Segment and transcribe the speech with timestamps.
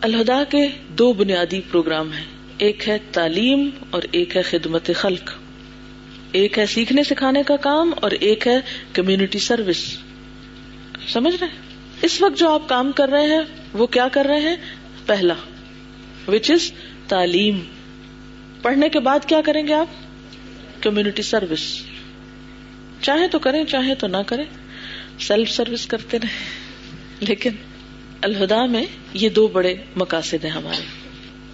[0.00, 2.24] الہدا کے دو بنیادی پروگرام ہیں۔
[2.58, 5.30] ایک ہے تعلیم اور ایک ہے خدمت خلق۔
[6.32, 8.60] ایک ہے سیکھنے سکھانے کا کام اور ایک ہے
[8.92, 9.98] کمیونٹی سروس
[11.08, 11.46] سمجھ رہے
[12.02, 13.40] اس وقت جو آپ کام کر رہے ہیں،
[13.72, 14.56] وہ کیا کر رہے ہیں؟
[15.06, 15.34] پہلا
[16.28, 16.72] وچ از
[17.08, 17.60] تعلیم۔
[18.62, 19.86] پڑھنے کے بعد کیا کریں گے آپ؟
[20.82, 21.82] کمیونٹی سروس
[23.02, 24.44] چاہے تو کریں چاہے تو نہ کریں۔
[25.20, 26.44] سیلف سروس کرتے رہے
[27.20, 27.50] لیکن
[28.22, 30.82] الہدا میں یہ دو بڑے مقاصد ہیں ہمارے۔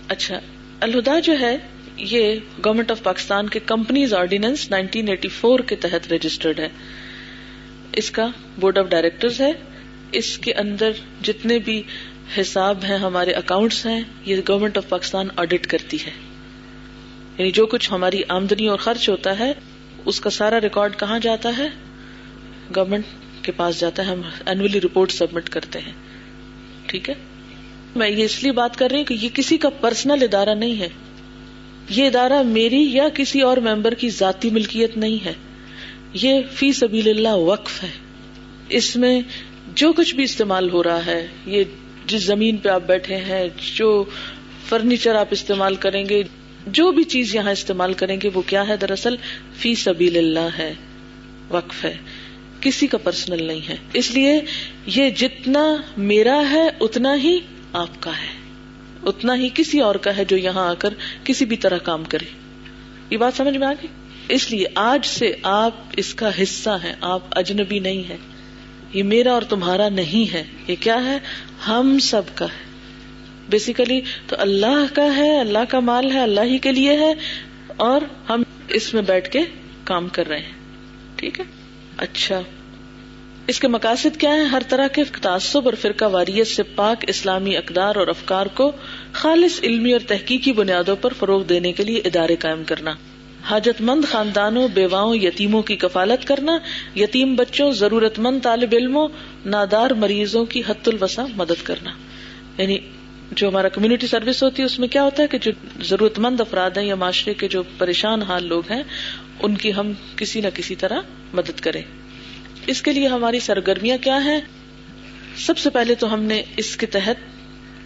[0.09, 0.41] اچھا
[0.81, 1.57] الہدا جو ہے،
[1.97, 6.69] یہ گورمنٹ آف پاکستان کے کمپنیز آرڈیننس 1984 کے تحت رجسٹرڈ ہے۔
[7.93, 8.27] اس کا
[8.61, 9.53] بورڈ آف ڈائریکٹر ہے۔
[10.13, 10.91] اس کے اندر
[11.23, 11.83] جتنے بھی
[12.41, 16.11] حساب ہیں، ہمارے اکاؤنٹس ہیں، یہ گورنمنٹ آف پاکستان آڈیٹ کرتی ہے۔
[17.39, 19.53] یعنی جو کچھ ہماری آمدنی اور خرچ ہوتا ہے،
[20.05, 21.69] اس کا سارا ریکارڈ کہاں جاتا ہے؟
[22.77, 23.05] گورنمنٹ
[23.43, 25.93] کے پاس جاتا ہے۔ ہم اینولی رپورٹ سبمٹ کرتے ہیں۔
[26.93, 27.15] ٹھیک ہے؟
[27.97, 30.81] میں یہ اس لیے بات کر رہی ہوں کہ یہ کسی کا پرسنل ادارہ نہیں
[30.81, 30.89] ہے۔
[31.91, 35.33] یہ ادارہ میری یا کسی اور ممبر کی ذاتی ملکیت نہیں ہے۔
[36.15, 37.89] یہ فی سبیل اللہ وقف ہے۔
[38.69, 39.21] اس میں
[39.75, 41.65] جو کچھ بھی استعمال ہو رہا ہے، یہ
[42.07, 44.05] جس زمین پہ آپ بیٹھے ہیں، جو
[44.69, 46.23] فرنیچر آپ استعمال کریں گے،
[46.67, 49.17] جو بھی چیز یہاں استعمال کریں گے، وہ کیا ہے؟ دراصل
[49.55, 50.75] فی سبیل اللہ ہے،
[51.51, 51.97] وقف ہے۔
[52.63, 54.41] کسی کا پرسنل نہیں ہے۔ اس لیے
[54.87, 57.39] یہ جتنا میرا ہے، اتنا ہی
[57.73, 58.43] آپ کا ہے۔
[59.07, 62.25] اتنا ہی کسی اور کا ہے جو یہاں آ کر کسی بھی طرح کام کرے۔
[63.11, 63.89] یہ بات سمجھ میں آ گئی؟
[64.29, 68.17] اس لیے آج سے آپ اس کا حصہ ہیں۔ آپ اجنبی نہیں ہے
[68.93, 71.19] یہ میرا اور تمہارا نہیں ہے۔ یہ کیا ہے؟
[71.69, 72.73] ہم سب کا ہے۔
[73.49, 77.15] بیسیکلی تو اللہ کا ہے، اللہ کا مال ہے، اللہ ہی کے لیے ہے
[77.77, 79.41] اور ہم اس میں بیٹھ کے
[79.85, 80.53] کام کر رہے ہیں۔
[81.17, 81.62] ٹھیک ہے؟
[81.97, 82.41] اچھا۔
[83.47, 87.57] اس کے مقاصد کیا ہے ہر طرح کے تعصب اور فرقہ واریت سے پاک اسلامی
[87.57, 88.73] اقدار اور افکار کو
[89.13, 92.95] خالص علمی اور تحقیقی بنیادوں پر فروغ دینے کے لیے ادارے قائم کرنا۔
[93.45, 96.59] حاجت مند خاندانوں، بیواؤں، یتیموں کی کفالت کرنا،
[96.97, 99.09] یتیم بچوں ضرورت مند طالب علموں،
[99.47, 101.91] نادار مریضوں کی حت الوسا مدد کرنا۔
[102.59, 102.79] یعنی
[103.33, 105.51] جو ہمارا کمیونٹی سروس ہوتی ہے، اس میں کیا ہوتا ہے کہ جو
[105.83, 108.83] ضرورت مند افراد ہیں یا معاشرے کے جو پریشان حال لوگ ہیں
[109.41, 111.01] ان کی ہم کسی نہ کسی طرح
[111.33, 111.83] مدد کریں۔
[112.67, 114.41] اس کے لیے ہماری سرگرمیاں کیا ہیں؟
[115.37, 117.17] سب سے پہلے تو ہم نے اس کے تحت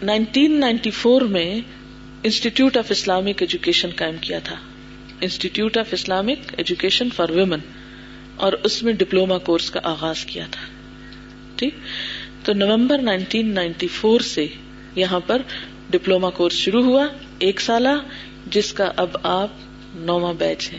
[0.05, 1.61] 1994 میں
[2.23, 4.57] انسٹیٹیوٹ آف اسلامک ایجوکیشن قائم کیا تھا۔
[5.21, 7.59] Institute of Islamic education for women
[8.37, 10.67] اور اس میں ڈپلوما کورس کا آغاز کیا تھا۔
[11.57, 11.75] ٹھیک؟
[12.45, 14.47] تو نومبر 1994 سے
[14.95, 15.43] یہاں پر
[15.91, 17.07] ڈپلوما کورس شروع ہوا
[17.39, 17.99] ایک سالہ،
[18.47, 19.49] جس کا اب آپ
[19.95, 20.79] نواں بیچ ہے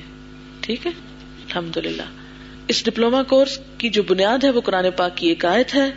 [0.68, 2.02] ٹھیک ہے؟ الحمد للہ
[2.68, 5.92] اس ڈپلوما کورس کی جو بنیاد ہے، وہ قرآن پاک کی ایک آیت ہے۔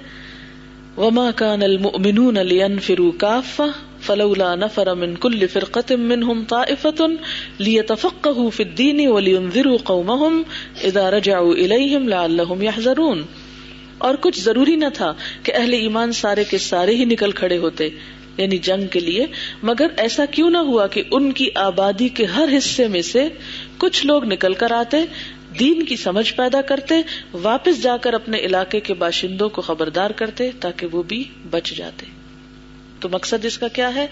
[0.96, 3.64] وما كان المؤمنون لينفروا كافة
[4.00, 7.06] فلولا نفر من كل فرقة منهم طائفة
[7.60, 10.42] ليتفقهوا في الدين ولينذروا قومهم
[10.84, 13.22] إذا رجعوا إليهم لعلهم يحذرون۔
[13.98, 17.88] اور کچھ ضروری نہ تھا کہ اہل ایمان سارے کے سارے ہی نکل کھڑے ہوتے
[18.36, 19.26] یعنی جنگ کے لیے۔
[19.62, 23.28] مگر ایسا کیوں نہ ہوا کہ ان کی آبادی کے ہر حصے میں سے
[23.80, 25.04] کچھ لوگ نکل کر آتے،
[25.58, 26.94] دین کی سمجھ پیدا کرتے،
[27.32, 32.06] واپس جا کر اپنے علاقے کے باشندوں کو خبردار کرتے تاکہ وہ بھی بچ جاتے۔
[33.00, 34.06] تو مقصد اس کا کیا ہے؟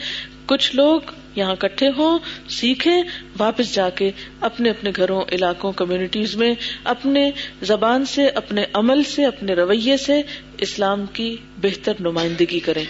[0.46, 1.00] کچھ لوگ
[1.34, 2.18] یہاں کٹھے ہوں،
[2.48, 3.02] سیکھیں،
[3.38, 7.30] واپس جا کے اپنے اپنے گھروں، علاقوں کمیونٹیز میں اپنے
[7.62, 10.22] زبان سے، اپنے عمل سے، اپنے رویے سے
[10.58, 12.84] اسلام کی بہتر نمائندگی کریں۔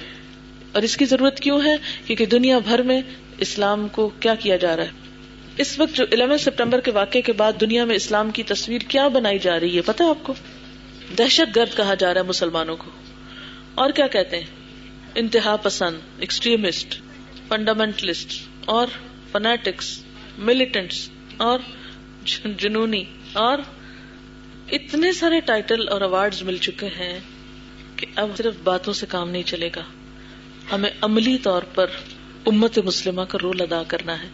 [0.72, 3.02] اور اس کی ضرورت کیوں ہے؟ کیونکہ دنیا بھر میں
[3.38, 5.08] اسلام کو کیا کیا جا رہا ہے؟
[5.58, 9.08] اس وقت جو الیون سپٹمبر کے واقعے کے بعد دنیا میں اسلام کی تصویر کیا
[9.08, 10.34] بنائی جا رہی ہے؟ پتا آپ کو؟
[11.18, 12.90] دہشت گرد کہا جا رہا ہے مسلمانوں کو۔
[13.74, 14.44] اور کیا کہتے ہیں؟
[15.14, 17.00] انتہا پسند ایکسٹریمسٹ
[17.48, 18.86] فنڈامینٹلسٹ اور
[19.32, 20.04] فنیٹکس
[20.38, 21.58] ملیٹنٹس اور
[22.58, 23.58] جنونی اور
[24.72, 27.20] اتنے سارے ٹائٹل اور اوارڈ مل چکے ہیں
[27.96, 29.82] کہ اب صرف باتوں سے کام نہیں چلے گا۔
[30.72, 31.86] ہمیں عملی طور پر
[32.46, 34.28] امت مسلمہ کا رول ادا کرنا ہے۔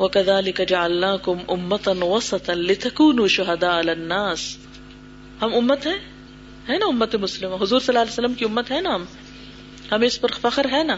[0.00, 4.56] وہ کدا لکھا اللہ کم امت وسط لتکون شہدا الناس.
[5.42, 5.98] ہم امت ہیں؟
[6.68, 9.04] ہے نا امت مسلم حضور صلی اللہ علیہ وسلم کی امت ہے نا ہم؟
[9.92, 10.96] ہمیں اس پر فخر ہے نا؟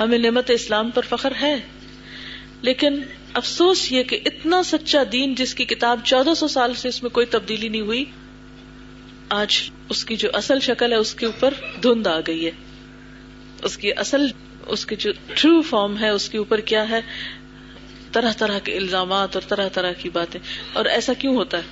[0.00, 1.60] ہمیں نعمت اسلام پر فخر ہے۔
[2.62, 3.02] لیکن
[3.34, 7.10] افسوس یہ کہ اتنا سچا دین جس کی کتاب چودہ سو سال سے اس میں
[7.10, 8.04] کوئی تبدیلی نہیں ہوئی،
[9.28, 12.50] آج اس کی جو اصل شکل ہے، اس کے اوپر دھند آ گئی ہے۔
[13.62, 14.26] اس کی اصل،
[14.66, 17.00] اس کی جو ٹرو فارم ہے، اس کے اوپر کیا ہے؟
[18.14, 20.40] طرح طرح کے الزامات اور طرح طرح کی باتیں۔
[20.72, 21.62] اور ایسا کیوں ہوتا ہے؟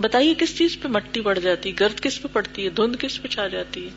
[0.00, 3.22] بتائیے کس چیز پہ مٹی پڑ جاتی ہے؟ گرد کس پہ پڑتی ہے؟ دھند کس
[3.22, 3.90] پہ چھا جاتی ہے؟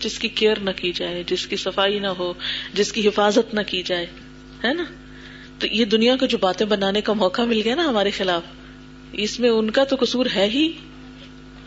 [0.00, 2.32] جس کی کیئر نہ کی جائے، جس کی صفائی نہ ہو،
[2.74, 4.06] جس کی حفاظت نہ کی جائے،
[4.64, 4.84] ہے نا؟
[5.58, 8.42] تو یہ دنیا کو جو باتیں بنانے کا موقع مل گیا نا ہمارے خلاف،
[9.12, 10.72] اس میں ان کا تو قصور ہے ہی۔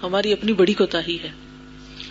[0.04, 1.32] ہماری اپنی بڑی کوتا ہے۔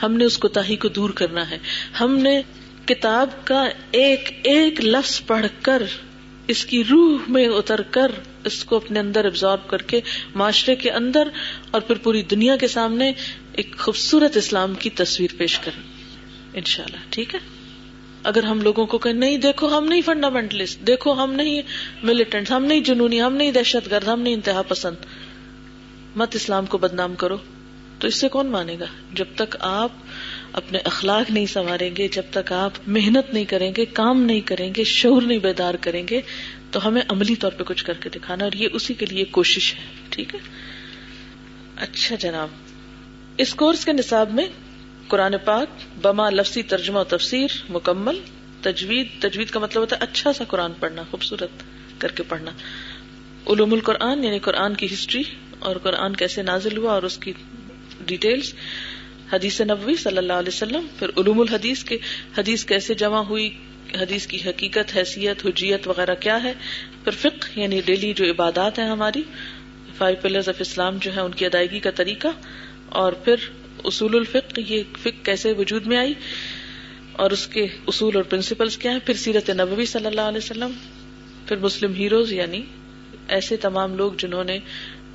[0.02, 1.58] ہم نے اس کوتا کو دور کرنا ہے۔
[2.00, 2.42] ہم نے
[2.86, 5.82] کتاب کا ایک ایک لفظ پڑھ کر
[6.48, 8.12] اس کی روح میں اتر کر
[8.44, 10.00] اس کو اپنے اندر ابزارو کر کے
[10.34, 11.28] معاشرے کے اندر
[11.70, 13.12] اور پھر پوری دنیا کے سامنے
[13.52, 15.82] ایک خوبصورت اسلام کی تصویر پیش کریں۔
[16.54, 17.40] ان شاء اللہ ٹھیک ہے؟
[18.22, 21.62] اگر ہم لوگوں کو کہ نہیں، دیکھو ہم نہیں فنڈامینٹلسٹ دیکھو ہم نہیں
[22.02, 24.96] ملیٹنٹ ہم نہیں جنونی، ہم نہیں دہشت گرد، ہم نہیں انتہا پسند۔
[26.16, 27.36] مت اسلام کو بدنام کرو۔
[27.98, 29.92] تو اس سے کون مانے گا؟ جب تک آپ
[30.52, 34.70] اپنے اخلاق نہیں سنواریں گے، جب تک آپ محنت نہیں کریں گے، کام نہیں کریں
[34.76, 36.20] گے شور نہیں بیدار کریں گے،
[36.70, 39.74] تو ہمیں عملی طور پہ کچھ کر کے دکھانا، اور یہ اسی کے لیے کوشش
[39.74, 40.40] ہے، ٹھیک ہے؟
[41.78, 42.48] اچھا جناب،
[43.38, 44.46] اس کورس کے نصاب میں
[45.08, 45.68] قرآن پاک،
[46.02, 48.20] بما لفظی ترجمہ و تفسیر، مکمل،
[48.62, 51.62] تجوید تجوید کا مطلب ہوتا ہے اچھا سا قرآن پڑھنا، خوبصورت
[51.98, 52.50] کر کے پڑھنا۔
[53.46, 55.22] علوم القرآن یعنی قرآن کی ہسٹری،
[55.58, 57.32] اور قرآن کیسے نازل ہوا، اور اس کی
[58.06, 58.52] ڈیٹیلز
[59.32, 61.96] حدیث نبوی صلی اللہ علیہ وسلم، پھر علوم الحدیث کے،
[62.38, 63.48] حدیث کیسے جمع ہوئی،
[64.00, 66.52] حدیث کی حقیقت، حیثیت، حجیت وغیرہ کیا ہے،
[67.04, 69.22] پھر فقہ یعنی ڈیلی جو عبادات ہیں ہماری،
[69.98, 72.28] فائیو پلرز آف اسلام جو ہے ان کی ادائیگی کا طریقہ،
[72.88, 73.48] اور پھر
[73.84, 76.14] اصول الفق یہ فقہ کیسے وجود میں آئی،
[77.12, 80.72] اور اس کے اصول اور پرنسپلس کیا ہیں، پھر سیرت نبوی صلی اللہ علیہ وسلم،
[81.46, 82.62] پھر مسلم ہیروز یعنی
[83.28, 84.58] ایسے تمام لوگ جنہوں نے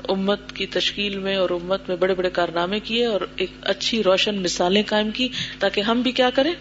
[0.09, 4.43] امت کی تشکیل میں اور امت میں بڑے بڑے کارنامے کیے اور ایک اچھی روشن
[4.43, 5.27] مثالیں قائم کی
[5.59, 6.53] تاکہ ہم بھی کیا کریں؟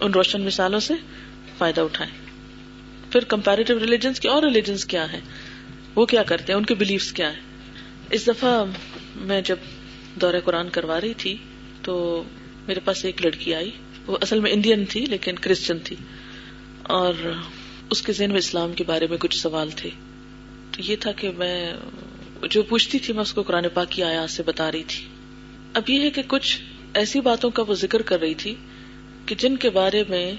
[0.00, 0.94] ان روشن مثالوں سے
[1.58, 2.12] فائدہ اٹھائیں۔
[3.12, 5.20] پھر کمپیریٹیو ریلیجنس کی اور ریلیجنس کیا ہے
[5.94, 7.40] وہ کیا کرتے ہیں؟ ان کے بلیفس کیا ہے
[8.10, 8.64] اس دفعہ
[9.16, 9.56] میں جب
[10.14, 11.36] دورہ قرآن کروا رہی تھی
[11.82, 12.24] تو
[12.66, 13.70] میرے پاس ایک لڑکی آئی۔
[14.06, 15.96] وہ اصل میں انڈین تھی لیکن کرسچن تھی۔
[16.82, 17.32] اور
[17.90, 19.90] اس کے ذہن میں اسلام کے بارے میں کچھ سوال تھے۔
[20.70, 21.72] تو یہ تھا کہ میں
[22.50, 25.04] جو پوچھتی تھی میں اس کو قرآن پاک کی آیات سے بتا رہی تھی۔
[25.74, 26.58] اب یہ ہے کہ کچھ
[26.94, 28.54] ایسی باتوں کا وہ ذکر کر رہی تھی
[29.26, 30.32] کہ جن کے بارے میں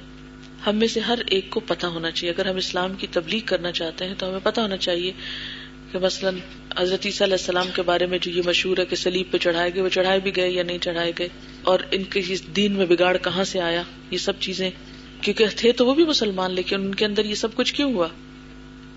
[0.68, 3.72] ہم میں سے ہر ایک کو پتا ہونا چاہیے۔ اگر ہم اسلام کی تبلیغ کرنا
[3.72, 5.12] چاہتے ہیں تو ہمیں پتا ہونا چاہیے
[5.92, 6.36] کہ مثلاً
[6.78, 9.74] حضرت عیسیٰ علیہ السلام کے بارے میں جو یہ مشہور ہے کہ سلیب پہ چڑھائے
[9.74, 11.30] گئے، وہ چڑھائے بھی گئے یا نہیں چڑھائے گئے؟
[11.64, 12.22] اور ان کے
[12.56, 14.70] دین میں بگاڑ کہاں سے آیا؟ یہ سب چیزیں
[15.22, 18.08] کیونکہ تھے تو وہ بھی مسلمان، لیکن ان کے اندر یہ سب کچھ کیوں ہوا؟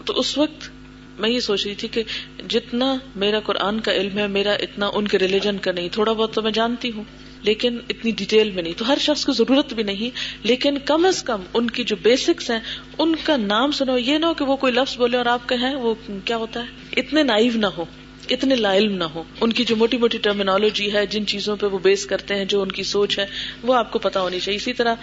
[0.05, 0.71] تو اس وقت
[1.19, 2.03] میں یہ سوچ رہی تھی کہ
[2.49, 6.35] جتنا میرا قرآن کا علم ہے، میرا اتنا ان کے ریلیجن کا نہیں، تھوڑا بہت
[6.35, 7.05] تو میں جانتی ہوں،
[7.43, 10.11] لیکن اتنی ڈیٹیل میں نہیں۔ تو ہر شخص کو ضرورت بھی نہیں،
[10.43, 12.61] لیکن کم از کم ان کی جو بیسکس ہیں،
[12.99, 15.75] ان کا نام سنو۔ یہ نہ ہو کہ وہ کوئی لفظ بولے اور آپ کہیں
[15.75, 17.85] وہ کیا ہوتا ہے؟ اتنے نائو نہ ہو،
[18.31, 21.67] اتنے لا علم نہ ہو۔ ان کی جو موٹی موٹی ٹرمینالوجی ہے، جن چیزوں پہ
[21.67, 23.27] وہ بیس کرتے ہیں، جو ان کی سوچ ہے،
[23.63, 24.95] وہ آپ کو پتا ہونی چاہیے۔ اسی طرح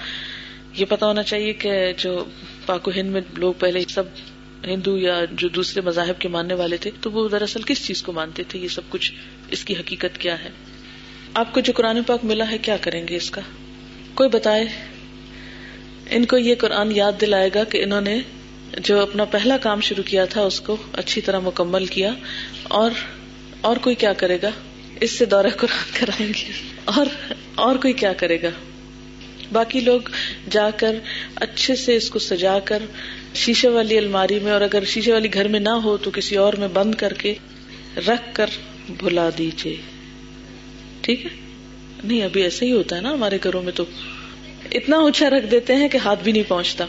[0.74, 2.26] یہ پتا ہونا چاہیے کہ جو
[2.66, 4.04] پاک ہند میں لوگ پہلے سب
[4.68, 8.12] ہندو یا جو دوسرے مذاہب کے ماننے والے تھے، تو وہ دراصل کس چیز کو
[8.12, 9.12] مانتے تھے؟ یہ سب کچھ
[9.52, 10.50] اس کی حقیقت کیا ہے؟
[11.34, 13.42] آپ کو جو قرآن پاک ملا ہے، کیا کریں گے اس کا؟
[14.14, 14.66] کوئی بتائے؟
[16.10, 18.20] ان کو یہ قرآن یاد دلائے گا کہ انہوں نے
[18.80, 22.14] جو اپنا پہلا کام شروع کیا تھا، اس کو اچھی طرح مکمل کیا۔
[22.64, 22.92] اور
[23.62, 24.50] اور کوئی کیا کرے گا؟
[25.02, 26.52] اس سے دورہ قرآن کرائیں گے۔
[26.86, 27.06] اور
[27.56, 28.50] اور کوئی کیا کرے گا؟
[29.52, 30.02] باقی لوگ
[30.50, 30.96] جا کر
[31.36, 32.84] اچھے سے اس کو سجا کر
[33.36, 36.54] شیشے والی الماری میں اور اگر شیشے والی گھر میں نہ ہو تو کسی اور
[36.54, 37.34] میں بند کر کے
[37.98, 38.46] رکھ کر
[38.90, 39.76] بھلا دیجیے
[41.02, 41.30] ٹھیک ہے؟
[42.04, 43.86] نہیں، ابھی ایسے ہی ہوتا ہے نا ہمارے گھروں میں تو۔
[44.72, 46.86] اتنا اونچا رکھ دیتے ہیں کہ ہاتھ بھی نہیں پہنچتا۔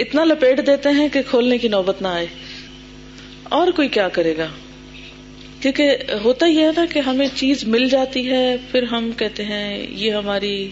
[0.00, 2.26] اتنا لپیٹ دیتے ہیں کہ کھولنے کی نوبت نہ آئے۔
[3.42, 4.46] اور کوئی کیا کرے گا؟
[5.60, 9.86] کیونکہ ہوتا یہ ہے نا کہ ہمیں چیز مل جاتی ہے، پھر ہم کہتے ہیں،
[9.90, 10.70] یہ ہماری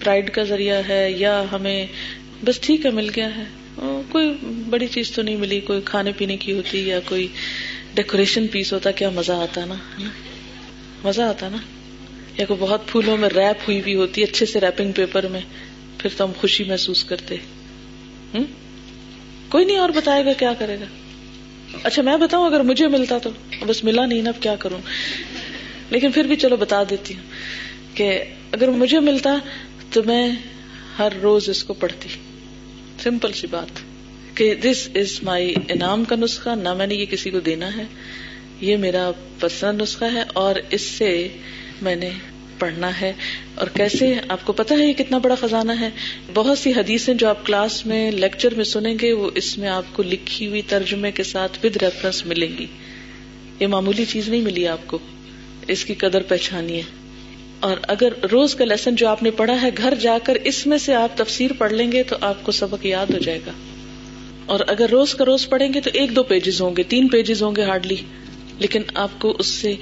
[0.00, 1.86] پرائڈ کا ذریعہ ہے یا ہمیں
[2.44, 3.44] بس ٹھیک ہے، مل گیا ہے۔
[4.10, 4.32] کوئی
[4.70, 7.28] بڑی چیز تو نہیں ملی، کوئی کھانے پینے کی ہوتی یا کوئی
[7.94, 9.74] ڈیکوریشن پیس ہوتا، کیا مزہ آتا نا؟
[11.04, 11.56] مزہ آتا نا؟
[12.38, 15.40] یا کوئی بہت پھولوں میں ریپ ہوئی بھی ہوتی، اچھے سے ریپنگ پیپر میں،
[15.98, 17.36] پھر تو ہم خوشی محسوس کرتے۔
[19.48, 20.84] کوئی نہیں اور بتائے گا کیا کرے گا۔
[21.82, 23.30] اچھا میں بتاؤں، اگر مجھے ملتا تو۔
[23.66, 24.78] بس ملا نہیں نا، اب کیا کروں؟
[25.90, 27.22] لیکن پھر بھی چلو بتا دیتی ہوں
[27.96, 29.38] کہ اگر مجھے ملتا
[29.94, 30.30] تو میں
[30.98, 32.08] ہر روز اس کو پڑھتی۔
[33.02, 33.66] سمپل سی بات
[34.36, 37.84] کہ دس از مائی انعام کا نسخہ، نہ میں نے یہ کسی کو دینا ہے،
[38.60, 39.10] یہ میرا
[39.40, 41.28] پسند نسخہ ہے اور اس سے
[41.82, 42.10] میں نے
[42.58, 43.12] پڑھنا ہے۔
[43.54, 45.90] اور کیسے؟ آپ کو پتا ہے یہ کتنا بڑا خزانہ ہے۔
[46.34, 49.84] بہت سی حدیثیں جو آپ کلاس میں، لیکچر میں سنیں گے، وہ اس میں آپ
[49.92, 52.66] کو لکھی ہوئی ترجمے کے ساتھ ود ریفرنس ملیں گی۔
[53.60, 54.98] یہ معمولی چیز نہیں ملی آپ کو۔
[55.68, 57.03] اس کی قدر پہچانی ہے۔
[57.60, 60.78] اور اگر روز کا لیسن جو آپ نے پڑھا ہے گھر جا کر اس میں
[60.78, 63.50] سے آپ تفسیر پڑھ لیں گے تو آپ کو سبق یاد ہو جائے گا۔
[64.46, 67.42] اور اگر روز کا روز پڑھیں گے تو ایک دو پیجز ہوں گے، تین پیجز
[67.42, 67.96] ہوں گے ہارڈلی
[68.58, 69.74] لیکن آپ کو اس سے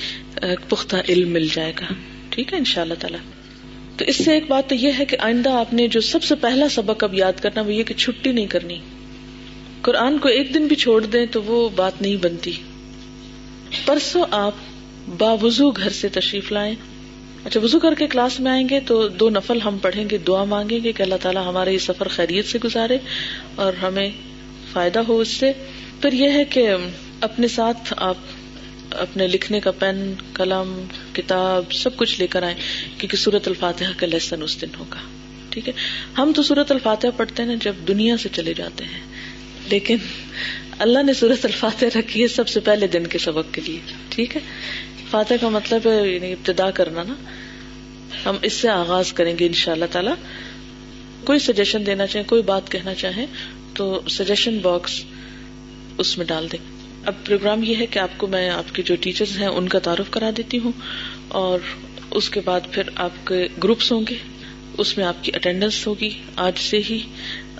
[0.68, 1.84] پختہ علم مل جائے گا۔
[2.30, 3.18] ٹھیک ہے ان شاء اللہ تعالی۔
[3.96, 6.34] تو اس سے ایک بات تو یہ ہے کہ آئندہ آپ نے جو سب سے
[6.34, 8.78] پہلا سبق اب یاد کرنا وہ یہ کہ چھٹی نہیں کرنی۔
[9.82, 12.52] قرآن کو ایک دن بھی چھوڑ دیں تو وہ بات نہیں بنتی۔
[13.84, 14.52] پرسوں آپ
[15.18, 16.74] باوضو گھر سے تشریف لائیں۔
[17.44, 20.44] اچھا وزو کر کے کلاس میں آئیں گے تو دو نفل ہم پڑھیں گے، دعا
[20.44, 22.98] مانگیں گے کہ اللہ تعالیٰ ہمارا یہ سفر خیریت سے گزارے
[23.54, 24.10] اور ہمیں
[24.72, 25.52] فائدہ ہو اس سے۔
[26.00, 26.68] پھر یہ ہے کہ
[27.20, 28.16] اپنے ساتھ آپ
[28.90, 32.56] اپنے لکھنے کا پین، قلم، کتاب سب کچھ لے کر آئیں،
[32.98, 35.00] کیونکہ سورت الفاتحہ کا لیسن اس دن ہوگا۔
[35.50, 35.72] ٹھیک ہے؟
[36.18, 39.00] ہم تو سورت الفاتحہ پڑھتے ہیں جب دنیا سے چلے جاتے ہیں،
[39.68, 39.96] لیکن
[40.78, 44.36] اللہ نے سورت الفاتحہ رکھی ہے سب سے پہلے دن کے سبق کے لیے۔ ٹھیک
[44.36, 44.40] ہے؟
[45.12, 47.14] فاتح کا مطلب ہے یعنی ابتدا کرنا نا۔
[48.26, 50.10] ہم اس سے آغاز کریں گے ان شاء اللہ تعالی۔
[51.24, 53.26] کوئی سجیشن دینا چاہیں، کوئی بات کہنا چاہیں،
[53.74, 55.04] تو سجیشن باکس
[55.98, 56.64] اس میں ڈال دیں۔
[57.06, 59.78] اب پروگرام یہ ہے کہ آپ کو میں، آپ کے جو ٹیچرز ہیں، ان کا
[59.78, 60.72] تعارف کرا دیتی ہوں۔
[61.28, 61.58] اور
[62.10, 64.14] اس کے بعد پھر آپ کے گروپس ہوں گے۔
[64.78, 67.02] اس میں آپ کی اٹینڈنس ہوگی آج سے ہی۔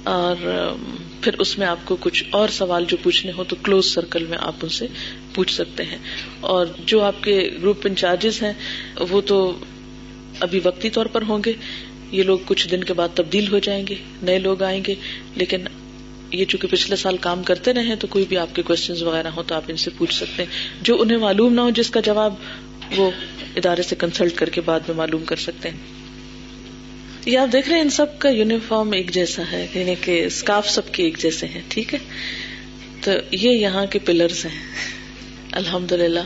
[0.04, 0.36] اور
[1.20, 4.38] پھر اس میں آپ کو کچھ اور سوال جو پوچھنے ہو تو کلوز سرکل میں
[4.40, 4.86] آپ ان سے
[5.34, 5.98] پوچھ سکتے ہیں۔
[6.40, 8.52] اور جو آپ کے گروپ انچارجز ہیں،
[9.10, 9.58] وہ تو
[10.40, 11.52] ابھی وقتی طور پر ہوں گے۔
[12.12, 14.94] یہ لوگ کچھ دن کے بعد تبدیل ہو جائیں گے، نئے لوگ آئیں گے۔
[15.36, 15.58] لیکن
[16.32, 19.42] یہ چونکہ پچھلے سال کام کرتے رہے، تو کوئی بھی آپ کے کوشچن وغیرہ ہو
[19.42, 22.34] تو آپ ان سے پوچھ سکتے ہیں۔ جو انہیں معلوم نہ ہو، جس کا جواب
[22.96, 23.10] وہ
[23.56, 25.76] ادارے سے کنسلٹ کر کے بعد میں معلوم کر سکتے ہیں۔
[27.26, 30.70] یہ آپ دیکھ رہے ہیں، ان سب کا یونیفارم ایک جیسا ہے یعنی کہ اسکارف
[30.70, 31.98] سب کے ایک جیسے ہیں، ٹھیک ہے؟
[33.00, 34.58] تو یہ یہاں کے پلرز ہیں۔
[35.52, 36.20] الحمد للہ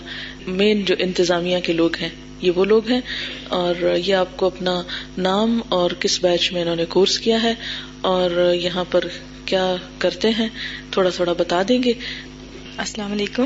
[0.47, 2.09] مین جو انتظامیہ کے لوگ ہیں،
[2.43, 3.01] یہ وہ لوگ ہیں
[3.49, 4.83] اور یہ آپ کو اپنا
[5.19, 7.55] نام اور کس بیچ میں انہوں نے کورس کیا ہے
[8.01, 9.05] اور یہاں پر
[9.47, 10.49] کیا کرتے ہیں،
[10.91, 11.93] تھوڑا تھوڑا بتا دیں گے۔
[12.77, 13.45] السلام علیکم۔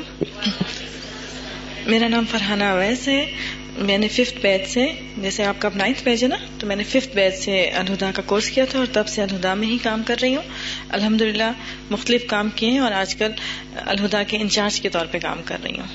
[1.87, 3.33] میرا نام فرحانہ اویس ہے۔
[3.81, 4.87] میں نے ففتھ بیچ سے
[5.19, 8.11] جیسے آپ کا اب نائنتھ بیچ ہے نا تو میں نے ففتھ بیچ سے الہدا
[8.15, 10.43] کا کورس کیا تھا اور تب سے الہدا میں ہی کام کر رہی ہوں۔
[10.89, 11.53] الحمد للہ
[11.91, 13.31] مختلف کام کیے ہیں اور آج کل
[13.87, 15.87] الہدا کے انچارج کے طور پہ کام کر رہی ہوں۔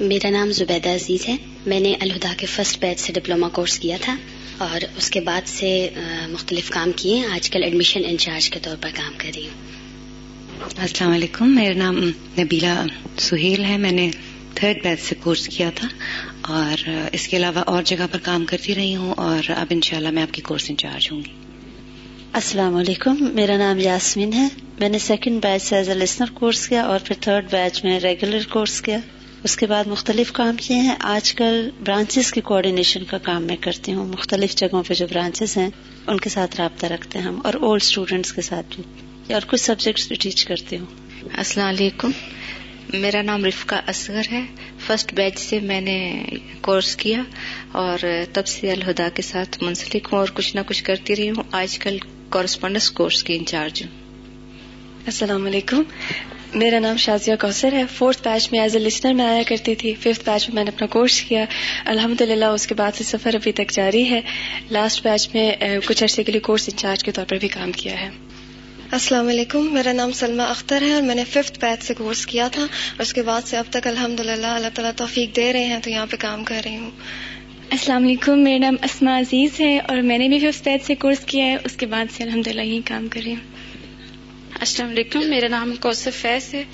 [0.00, 3.96] میرا نام زبیدہ عزیز ہے۔ میں نے الہدا کے فرسٹ بیچ سے ڈپلوما کورس کیا
[4.00, 4.16] تھا
[4.58, 5.88] اور اس کے بعد سے
[6.28, 9.68] مختلف کام کیے آج کل ایڈمیشن انچارج کے طور پر کام کر رہی ہوں۔
[10.76, 12.84] السلام علیکم۔ میرا نام نبیلا
[13.18, 14.10] سہیل ہے۔ میں نے
[14.54, 15.88] تھرڈ بیچ سے کورس کیا تھا
[16.48, 20.22] اور اس کے علاوہ اور جگہ پر کام کرتی رہی ہوں اور اب انشاءاللہ میں
[20.22, 21.30] آپ کی کورس انچارج ہوں گی۔
[22.32, 24.48] السلام علیکم میرا نام یاسمین ہے۔
[24.80, 28.00] میں نے سیکنڈ بیچ سے ایز اے لسنر کورس کیا اور پھر تھرڈ بیچ میں
[28.00, 28.98] ریگولر کورس کیا۔
[29.44, 33.56] اس کے بعد مختلف کام کیے ہیں۔ آج کل برانچز کی کوآڈینیشن کا کام میں
[33.60, 35.70] کرتی ہوں۔ مختلف جگہوں پہ جو برانچز ہیں
[36.06, 39.60] ان کے ساتھ رابطہ رکھتے ہیں ہم اور اولڈ اسٹوڈینٹس کے ساتھ بھی۔ اور کچھ
[39.60, 40.86] سبجیکٹس بھی ٹیچ کرتی ہوں۔
[41.34, 42.10] السلام علیکم۔
[42.92, 44.40] میرا نام رفقا اصغر ہے۔
[44.78, 46.24] فرسٹ بیچ سے میں نے
[46.60, 47.22] کورس کیا
[47.72, 47.98] اور
[48.32, 51.78] تب سے الہدا کے ساتھ منسلک ہوں اور کچھ نہ کچھ کرتی رہی ہوں۔ آج
[51.78, 53.98] کل کورسپونڈنس کورس کی انچارج ہوں۔
[55.06, 55.82] السلام علیکم۔
[56.54, 59.94] میرا نام شازیہ کوثر ہے۔ فورتھ بیچ میں ایز اے لسنر میں آیا کرتی تھی۔
[59.94, 61.44] ففتھ بیچ میں میں نے اپنا کورس کیا۔
[61.84, 64.20] الحمد للہ اس کے بعد سے سفر ابھی تک جاری ہے۔
[64.70, 68.00] لاسٹ بیچ میں کچھ عرصے کے لیے کورس انچارج کے طور پر بھی کام کیا
[68.00, 68.10] ہے۔
[68.92, 72.48] السلام علیکم میرا نام سلما اختر ہے اور میں نے ففتھ بیچ سے کورس کیا
[72.48, 75.64] تھا اور اس کے بعد سے اب تک الحمد للہ اللہ تعالیٰ توفیق دے رہے
[75.64, 76.90] ہیں تو یہاں پہ کام کر رہی ہوں۔
[77.70, 81.18] السلام علیکم میرا نام اسما عزیز ہے اور میں نے بھی ففتھ بیچ سے کورس
[81.26, 83.56] کیا ہے اس کے بعد سے الحمد للہ یہی کام کر رہی ہوں۔
[84.60, 86.64] السلام علیکم میرا نام کوثف فیض ہے۔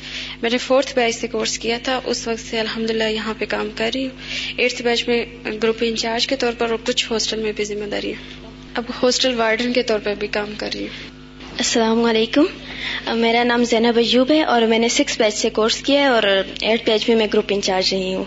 [0.42, 3.44] میں نے فورتھ بیچ سے کورس کیا تھا اس وقت سے الحمد للہ یہاں پہ
[3.44, 4.16] کام کر رہی ہوں۔
[4.56, 5.25] ایٹتھ بیچ میں
[5.62, 9.35] گروپ انچارج کے طور پر اور کچھ ہاسٹل میں بھی ذمہ داری ہے اب ہاسٹل
[9.35, 11.23] وارڈن کے طور پر بھی کام کر رہی ہوں۔
[11.58, 12.44] السلام علیکم۔
[13.14, 16.23] میرا نام زینب ایوب ہے اور میں نے سکس بیچ سے کورس کیا ہے اور
[16.61, 18.25] ایٹ بیچ میں میں گروپ انچارج رہی ہوں۔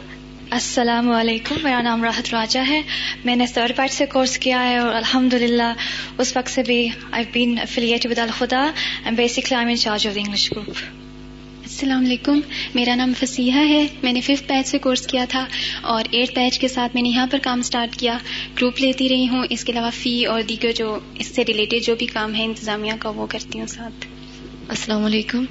[0.51, 2.81] السلام علیکم، میرا نام راحت راجا ہے۔
[3.25, 5.74] میں نے تھرڈ پارٹ سے کورس کیا ہے اور الحمد للہ
[6.17, 8.72] اس وقت سے بھی I been affiliated with الخدا
[9.05, 10.72] and basically I in charge of the English group
[11.77, 12.39] السلام علیکم۔
[12.75, 15.46] میرا نام فسیحہ ہے۔ میں نے ففتھ بیچ سے کورس کیا تھا
[15.81, 18.17] اور ایٹ بیچ کے ساتھ میں نے یہاں پر کام سٹارٹ کیا۔
[18.57, 21.96] گروپ لیتی رہی ہوں۔ اس کے علاوہ فی اور دیگر جو اس سے ریلیٹڈ جو
[21.96, 24.16] بھی کام ہے انتظامیہ کا وہ کرتی ہوں ساتھ۔
[24.69, 25.45] السلام علیکم۔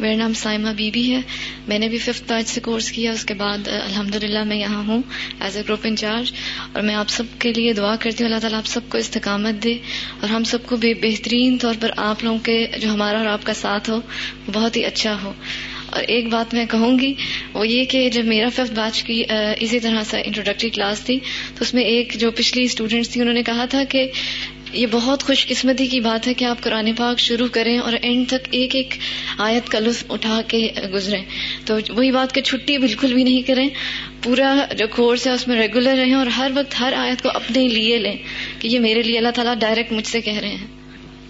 [0.00, 1.20] میرا نام سائمہ بی بی ہے۔
[1.68, 4.86] میں نے بھی ففتھ بیچ سے کورس کیا، اس کے بعد الحمد للہ میں یہاں
[4.86, 5.02] ہوں
[5.40, 6.32] ایز اے گروپ انچارج
[6.72, 9.64] اور میں آپ سب کے لیے دعا کرتی ہوں، اللہ تعالیٰ آپ سب کو استقامت
[9.64, 9.78] دے۔
[10.20, 13.44] اور ہم سب کو بھی بہترین طور پر آپ لوگوں کے، جو ہمارا اور آپ
[13.44, 14.00] کا ساتھ ہو
[14.52, 15.32] بہت ہی اچھا ہو۔
[15.86, 17.14] اور ایک بات میں کہوں گی،
[17.52, 19.24] وہ یہ کہ جب میرا ففتھ بیچ کی
[19.60, 21.18] اسی طرح سے انٹروڈکٹری کلاس تھی،
[21.54, 24.10] تو اس میں ایک جو پچھلی اسٹوڈینٹس تھی انہوں نے کہا تھا کہ
[24.72, 28.28] یہ بہت خوش قسمتی کی بات ہے کہ آپ قرآن پاک شروع کریں اور اینڈ
[28.28, 28.94] تک ایک ایک
[29.38, 31.24] آیت کا لطف اٹھا کے گزریں۔
[31.64, 33.68] تو وہی بات کہ چھٹی بالکل بھی نہیں کریں،
[34.22, 37.68] پورا جو کورس ہے اس میں ریگولر رہیں اور ہر وقت ہر آیت کو اپنے
[37.68, 38.16] لیے لیں
[38.58, 40.66] کہ یہ میرے لیے اللہ تعالیٰ ڈائریکٹ مجھ سے کہہ رہے ہیں۔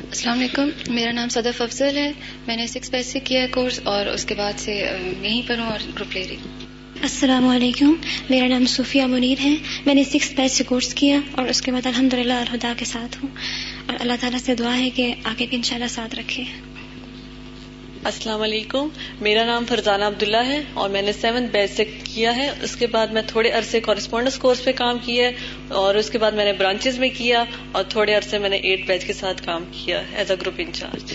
[0.01, 2.13] السلام علیکم، میرا نام صدف افضل ہے۔
[2.47, 4.87] میں نے سکس بیچ سے کیا ہے کورس اور اس کے بعد سے
[5.23, 6.37] یہیں پر ہوں اور گروپ لے رہی
[7.03, 7.95] السلام علیکم،
[8.31, 9.55] میرا نام صوفیہ منیر ہے۔
[9.87, 12.85] میں نے سکس بیچ سے کورس کیا اور اس کے بعد الحمد للہ الہدا کے
[12.85, 13.37] ساتھ ہوں۔
[13.87, 16.45] اور اللہ تعالیٰ سے دعا ہے کہ آگے بھی انشاءاللہ ساتھ رکھے۔
[18.05, 18.89] السلام علیکم،
[19.21, 22.87] میرا نام فرزانہ عبداللہ ہے اور میں نے سیونتھ بیچ سے کیا ہے۔ اس کے
[22.87, 25.33] بعد میں تھوڑے عرصے کورسپونڈنس کورس پہ کام کیا ہے
[25.69, 28.87] اور اس کے بعد میں نے برانچز میں کیا اور تھوڑے عرصے میں نے ایٹ
[28.87, 31.13] بیچ کے ساتھ کام کیا ایز اے گروپ انچارج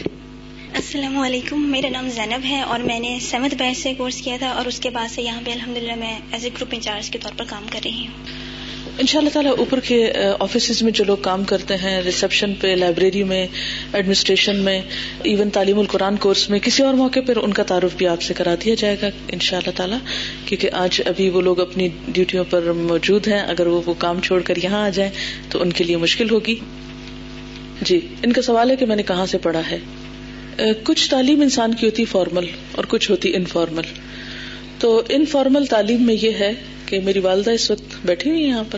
[0.75, 4.47] السلام علیکم، میرا نام زینب ہے اور میں نے سیونتھ بیچ سے کورس کیا تھا
[4.47, 7.19] اور اس کے بعد سے یہاں پہ الحمد للہ میں ایز اے گروپ انچارج کے
[7.19, 8.25] طور پر کام کر رہی ہوں۔
[8.99, 12.67] ان شاء اللہ تعالیٰ اوپر کے آفیسز میں جو لوگ کام کرتے ہیں ریسپشن پہ
[12.67, 13.47] لائبریری میں
[13.93, 14.81] ایڈمنسٹریشن میں
[15.23, 18.33] ایون تعلیم القرآن کورس میں، کسی اور موقع پر ان کا تعارف بھی آپ سے
[18.33, 19.99] کرا دیا جائے گا ان شاء اللہ تعالیٰ،
[20.45, 24.63] کیونکہ آج ابھی وہ لوگ اپنی ڈیوٹیوں پر موجود ہیں۔ اگر وہ کام چھوڑ کر
[24.63, 25.11] یہاں آ جائیں
[25.49, 26.55] تو ان کے لیے مشکل ہوگی۔
[27.81, 29.79] جی ان کا سوال ہے کہ میں نے کہاں سے پڑھا ہے؟
[30.83, 33.83] کچھ تعلیم انسان کی ہوتی فارمل اور کچھ ہوتی انفارمل
[34.79, 36.51] تو انفارمل تعلیم میں یہ ہے
[36.85, 38.77] کہ میری والدہ اس وقت بیٹھی ہوئی یہاں پر۔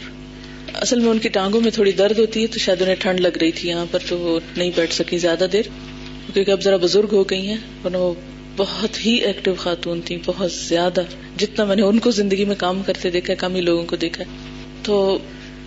[0.74, 3.38] اصل میں ان کی ٹانگوں میں تھوڑی درد ہوتی ہے تو شاید انہیں ٹھنڈ لگ
[3.41, 5.62] رہی تھی یہاں پر تو وہ نہیں بیٹھ سکی زیادہ دیر۔
[6.34, 8.13] کیونکہ اب ذرا بزرگ ہو گئی ہیں ورنہ وہ
[8.57, 11.03] بہت ہی ایکٹیو خاتون تھی بہت زیادہ۔
[11.38, 14.24] جتنا میں نے ان کو زندگی میں کام کرتے دیکھا کم ہی لوگوں کو دیکھا۔
[14.84, 15.19] تو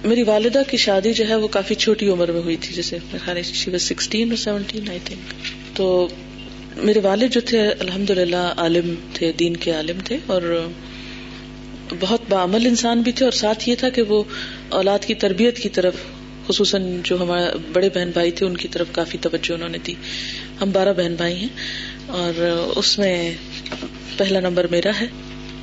[0.05, 2.99] میری والدہ کی شادی جو ہے وہ کافی چھوٹی عمر میں ہوئی تھی، جیسے
[3.79, 5.40] سکسٹین اور سیونٹین آئی تھنک
[5.81, 6.09] تو
[6.77, 10.67] میرے والد جو تھے الحمد للہ عالم تھے، دین کے عالم تھے اور
[12.01, 14.23] بہت بعمل انسان بھی تھے اور ساتھ یہ تھا کہ وہ
[14.69, 15.95] اولاد کی تربیت کی طرف،
[16.47, 19.95] خصوصاً جو ہمارے بڑے بہن بھائی تھے، ان کی طرف کافی توجہ انہوں نے دی۔
[20.61, 21.49] ہم بارہ بہن بھائی ہیں
[22.07, 23.35] اور اس میں
[24.17, 25.07] پہلا نمبر میرا ہے۔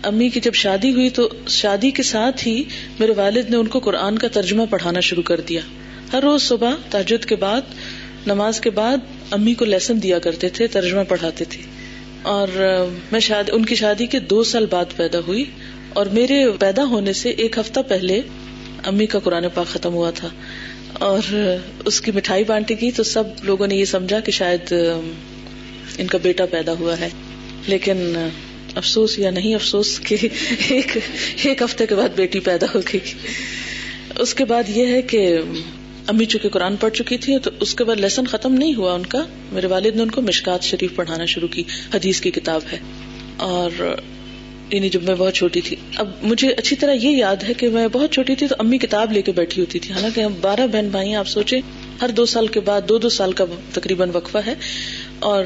[0.03, 2.63] امی کی جب شادی ہوئی تو شادی کے ساتھ ہی
[2.99, 5.61] میرے والد نے ان کو قرآن کا ترجمہ پڑھانا شروع کر دیا۔
[6.13, 7.61] ہر روز صبح تاجد کے بعد
[8.27, 8.97] نماز کے بعد
[9.31, 11.61] امی کو لیسن دیا کرتے تھے، ترجمہ پڑھاتے تھے۔
[12.21, 12.47] اور
[13.11, 15.45] میں شادی ان کی شادی کے دو سال بعد پیدا ہوئی۔
[15.93, 18.21] اور میرے پیدا ہونے سے ایک ہفتہ پہلے
[18.87, 20.27] امی کا قرآن پاک ختم ہوا تھا۔
[20.93, 21.19] اور
[21.85, 24.73] اس کی مٹھائی بانٹی گئی تو سب لوگوں نے یہ سمجھا کہ شاید
[25.97, 27.09] ان کا بیٹا پیدا ہوا ہے۔
[27.67, 28.27] لیکن
[28.75, 30.17] افسوس یا نہیں افسوس کہ
[30.67, 30.97] ایک
[31.43, 33.13] ایک ہفتے کے بعد بیٹی پیدا ہو گئی۔
[34.19, 35.37] اس کے بعد یہ ہے کہ
[36.07, 39.05] امی چونکہ قرآن پڑھ چکی تھی تو اس کے بعد لیسن ختم نہیں ہوا ان
[39.05, 42.77] کا، میرے والد نے ان کو مشکات شریف پڑھانا شروع کی، حدیث کی کتاب ہے۔
[43.37, 43.95] اور
[44.71, 47.87] یعنی جب میں بہت چھوٹی تھی، اب مجھے اچھی طرح یہ یاد ہے کہ میں
[47.87, 50.89] بہت چھوٹی تھی تو امی کتاب لے کے بیٹھی ہوتی تھی۔ حالانکہ ہم بارہ بہن
[50.89, 51.59] بھائی آپ سوچے
[52.01, 54.53] ہر دو سال کے بعد، دو دو سال کا تقریباً وقفہ ہے۔
[55.19, 55.45] اور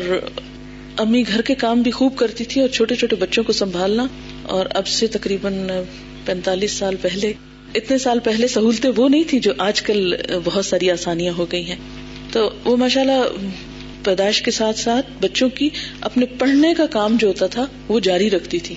[0.98, 4.08] امی گھر کے کام بھی خوب کرتی تھی اور چھوٹے چھوٹے بچوں کو سنبھالنا۔
[4.44, 5.68] اور اب سے تقریباً
[6.26, 7.34] پینتالیس سال پہلے
[7.74, 11.64] اتنے سال پہلے سہولتیں وہ نہیں تھی جو آج کل بہت ساری آسانیاں ہو گئی
[11.64, 11.76] ہیں۔
[12.32, 13.22] تو وہ ماشاء اللہ
[14.04, 15.70] پیدائش کے ساتھ ساتھ بچوں کی
[16.02, 18.76] اپنے پڑھنے کا کام جو ہوتا تھا وہ جاری رکھتی تھی۔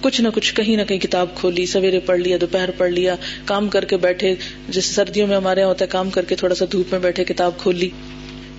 [0.00, 3.68] کچھ نہ کچھ کہیں نہ کہیں کتاب کھولی، سویرے پڑھ لیا، دوپہر پڑھ لیا، کام
[3.68, 4.34] کر کے بیٹھے۔
[4.68, 7.24] جیسے سردیوں میں ہمارے یہاں ہوتا ہے، کام کر کے تھوڑا سا دھوپ میں بیٹھے،
[7.24, 7.90] کتاب کھول لی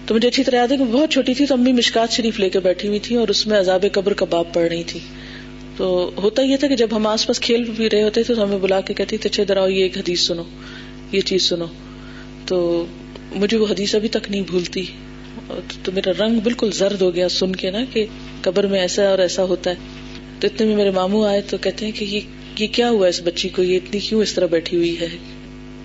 [0.06, 2.50] تو مجھے اچھی طرح یاد ہے کہ بہت چھوٹی تھی تو امی مشکات شریف لے
[2.50, 5.00] کے بیٹھی ہوئی تھی اور اس میں عذاب قبر کا پڑھ رہی تھی۔
[5.80, 8.44] تو ہوتا یہ تھا کہ جب ہم آس پاس کھیل بھی رہے ہوتے تھے تو
[8.44, 10.44] ہمیں بلا کے کہتی تھے اچھا ادھر آؤ، یہ ایک حدیث سنو،
[11.12, 11.66] یہ چیز سنو۔
[12.46, 12.86] تو
[13.32, 14.86] مجھے وہ حدیث ابھی تک نہیں بھولتی۔
[15.84, 18.06] تو میرا رنگ بالکل زرد ہو گیا سن کے نا کہ
[18.42, 19.76] قبر میں ایسا اور ایسا ہوتا ہے۔
[20.40, 22.22] تو اتنے میں میرے ماموں آئے تو کہتے ہیں کہ
[22.60, 25.08] یہ کیا ہوا اس بچی کو؟ یہ اتنی کیوں اس طرح بیٹھی ہوئی ہے؟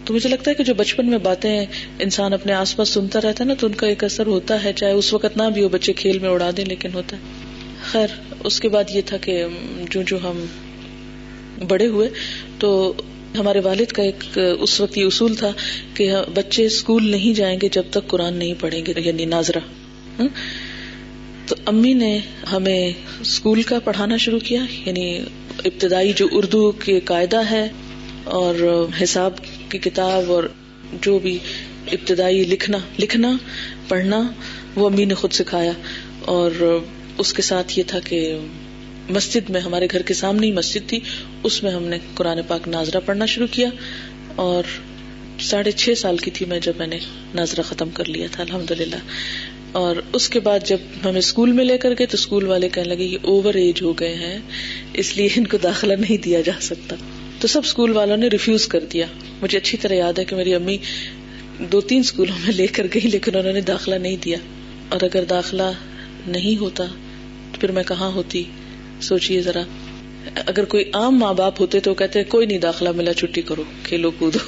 [0.04, 1.66] تو مجھے لگتا ہے کہ جو بچپن میں باتیں
[1.98, 4.72] انسان اپنے آس پاس سنتا رہتا ہے نا تو ان کا ایک اثر ہوتا ہے،
[4.72, 7.54] چاہے اس وقت نہ بھی ہو بچے کھیل میں اڑا دیں، لیکن ہوتا ہے۔
[7.94, 9.44] خیر، اس کے بعد یہ تھا کہ
[9.90, 10.46] جو جو ہم
[11.68, 12.09] بڑے ہوئے،
[12.59, 12.94] تو
[13.38, 15.50] ہمارے والد کا ایک، اس وقت یہ اصول تھا
[15.94, 19.59] کہ بچے اسکول نہیں جائیں گے جب تک قرآن نہیں پڑھیں گے یعنی ناظرہ۔
[20.18, 20.28] ہاں؟
[21.46, 22.18] تو امی نے
[22.52, 25.18] ہمیں اسکول کا پڑھانا شروع کیا یعنی
[25.64, 27.68] ابتدائی جو اردو کے قاعدہ ہے
[28.24, 29.33] اور حساب
[29.68, 30.44] کی کتاب اور
[31.02, 31.38] جو بھی
[31.92, 33.37] ابتدائی لکھنا لکھنا،
[33.88, 34.33] پڑھنا،
[34.76, 35.72] وہ امی نے خود سکھایا۔
[36.20, 36.78] اور
[37.18, 38.38] اس کے ساتھ یہ تھا کہ
[39.11, 41.00] مسجد میں ہمارے گھر کے سامنے ہی مسجد تھی۔
[41.42, 43.68] اس میں ہم نے قرآن پاک ناظرہ پڑھنا شروع کیا
[44.37, 44.62] اور
[45.40, 46.98] ساڑھے چھ سال کی تھی میں جب میں نے
[47.35, 48.96] ناظرہ ختم کر لیا تھا الحمد للہ
[49.72, 52.94] اور اس کے بعد جب ہمیں اسکول میں لے کر گئے تو اسکول والے کہنے
[52.94, 54.38] لگے یہ اوور ایج ہو گئے ہیں،
[54.94, 56.96] اس لیے ان کو داخلہ نہیں دیا جا سکتا۔
[57.40, 59.07] تو سب اسکول والوں نے ریفیوز کر دیا۔
[59.42, 60.77] مجھے اچھی طرح یاد ہے کہ میری امی
[61.59, 64.38] دو تین اسکولوں میں لے کر گئی، لیکن انہوں نے داخلہ نہیں دیا۔
[64.88, 65.72] اور اگر داخلہ
[66.27, 66.85] نہیں ہوتا
[67.55, 68.45] تو پھر میں کہاں ہوتی؟
[69.01, 69.62] سوچیے ذرا۔
[70.47, 74.11] اگر کوئی عام ماں باپ ہوتے تو کہتے، کوئی نہیں، داخلہ ملا، چھٹی کرو، کھیلو،
[74.11, 74.38] کودو۔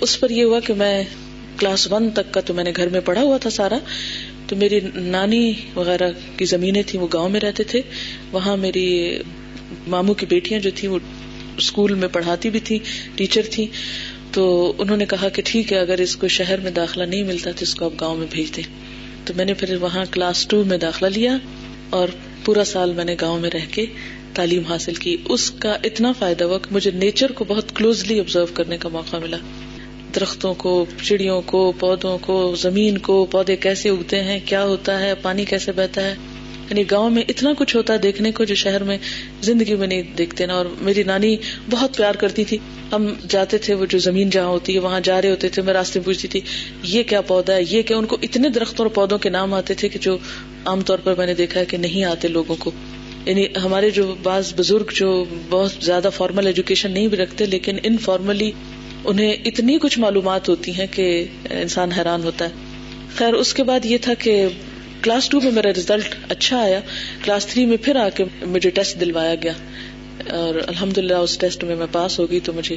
[0.00, 1.04] اس پر یہ ہوا کہ میں
[1.58, 3.78] کلاس ون تک کا تو میں نے گھر میں پڑھا ہوا تھا سارا۔
[4.46, 7.82] تو میری نانی وغیرہ کی زمینیں تھیں، وہ گاؤں میں رہتے تھے۔
[8.32, 9.18] وہاں میری
[9.86, 10.98] ماموں کی بیٹیاں جو تھیں، وہ
[11.56, 12.78] اسکول میں پڑھاتی بھی تھی
[13.14, 13.66] ٹیچر تھی
[14.32, 17.50] تو انہوں نے کہا کہ ٹھیک ہے، اگر اس کو شہر میں داخلہ نہیں ملتا
[17.50, 18.62] تو اس کو آپ گاؤں میں بھیج دیں۔
[19.24, 21.36] تو میں نے پھر وہاں کلاس ٹو میں داخلہ لیا
[21.90, 22.08] اور
[22.44, 23.86] پورا سال میں نے گاؤں میں رہ کے
[24.34, 28.46] تعلیم حاصل کی۔ اس کا اتنا فائدہ ہوا کہ مجھے نیچر کو بہت کلوزلی آبزرو
[28.54, 29.36] کرنے کا موقع ملا۔
[30.14, 35.14] درختوں کو، چڑیوں کو، پودوں کو، زمین کو، پودے کیسے اگتے ہیں، کیا ہوتا ہے،
[35.14, 36.14] پانی کیسے بہتا ہے۔
[36.72, 38.98] یعنی گاؤں میں اتنا کچھ ہوتا ہے دیکھنے کو جو شہر میں
[39.42, 41.36] زندگی میں نہیں دیکھتے نا، اور میری نانی
[41.70, 42.58] بہت پیار کرتی تھی۔
[42.92, 45.74] ہم جاتے تھے، وہ جو زمین جہاں ہوتی ہے، وہاں جا رہے ہوتے تھے، میں
[45.74, 46.40] راستے پوچھتی تھی،
[46.82, 49.74] یہ کیا پودا ہے؟ یہ کیا؟ ان کو اتنے درختوں اور پودوں کے نام آتے
[49.74, 50.18] تھے کہ جو
[50.64, 52.70] عام طور پر میں نے دیکھا ہے کہ نہیں آتے لوگوں کو۔
[53.26, 57.98] یعنی ہمارے جو بعض بزرگ جو بہت زیادہ فارمل ایجوکیشن نہیں بھی رکھتے، لیکن ان
[57.98, 58.50] فارملی
[59.04, 62.50] انہیں اتنی کچھ معلومات ہوتی ہیں کہ انسان حیران ہوتا ہے۔
[63.16, 64.46] خیر، اس کے بعد یہ تھا کہ
[65.02, 66.80] کلاس ٹو میں میرا ریزلٹ اچھا آیا۔
[67.24, 69.52] کلاس تھری میں پھر آ کے مجھے ٹیسٹ دلوایا گیا۔
[70.30, 72.76] اور الحمد للہ اس ٹیسٹ میں میں پاس ہو گئی تو مجھے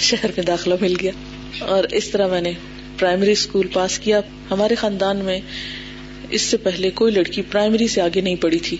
[0.00, 1.12] شہر میں داخلہ مل گیا۔
[1.60, 2.52] اور اس طرح میں نے
[2.98, 4.20] پرائمری اسکول پاس کیا۔
[4.50, 5.40] ہمارے خاندان میں
[6.30, 8.76] اس سے پہلے کوئی لڑکی پرائمری سے آگے نہیں پڑھی تھی۔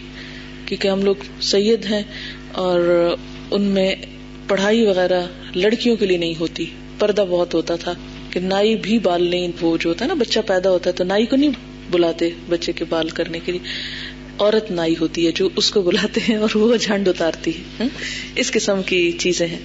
[0.66, 2.02] کیونکہ ہم لوگ سید ہیں
[2.52, 3.14] اور
[3.50, 3.94] ان میں
[4.48, 5.22] پڑھائی وغیرہ
[5.54, 6.64] لڑکیوں کے لیے نہیں ہوتی۔
[6.98, 7.92] پردہ بہت ہوتا تھا
[8.30, 11.04] کہ نائی بھی بال نہیں وہ جو ہوتا ہے نا، بچہ پیدا ہوتا ہے تو
[11.04, 11.50] نائی کو نہیں
[11.90, 13.60] بلاتے بچے کے بال کرنے کے لیے۔
[14.38, 17.88] عورت نائی ہوتی ہے جو اس کو بلاتے ہیں اور وہ جھنڈ اتارتی ہے ہاں؟
[18.34, 19.58] اس قسم کی چیزیں ہیں۔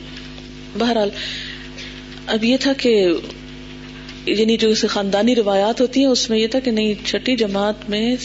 [0.78, 1.10] بہرحال،
[2.28, 3.08] اب یہ تھا کہ
[4.26, 8.16] یعنی جو خاندانی روایات ہوتی ہیں، اس میں یہ تھا کہ نہیں، چھٹی جماعت میں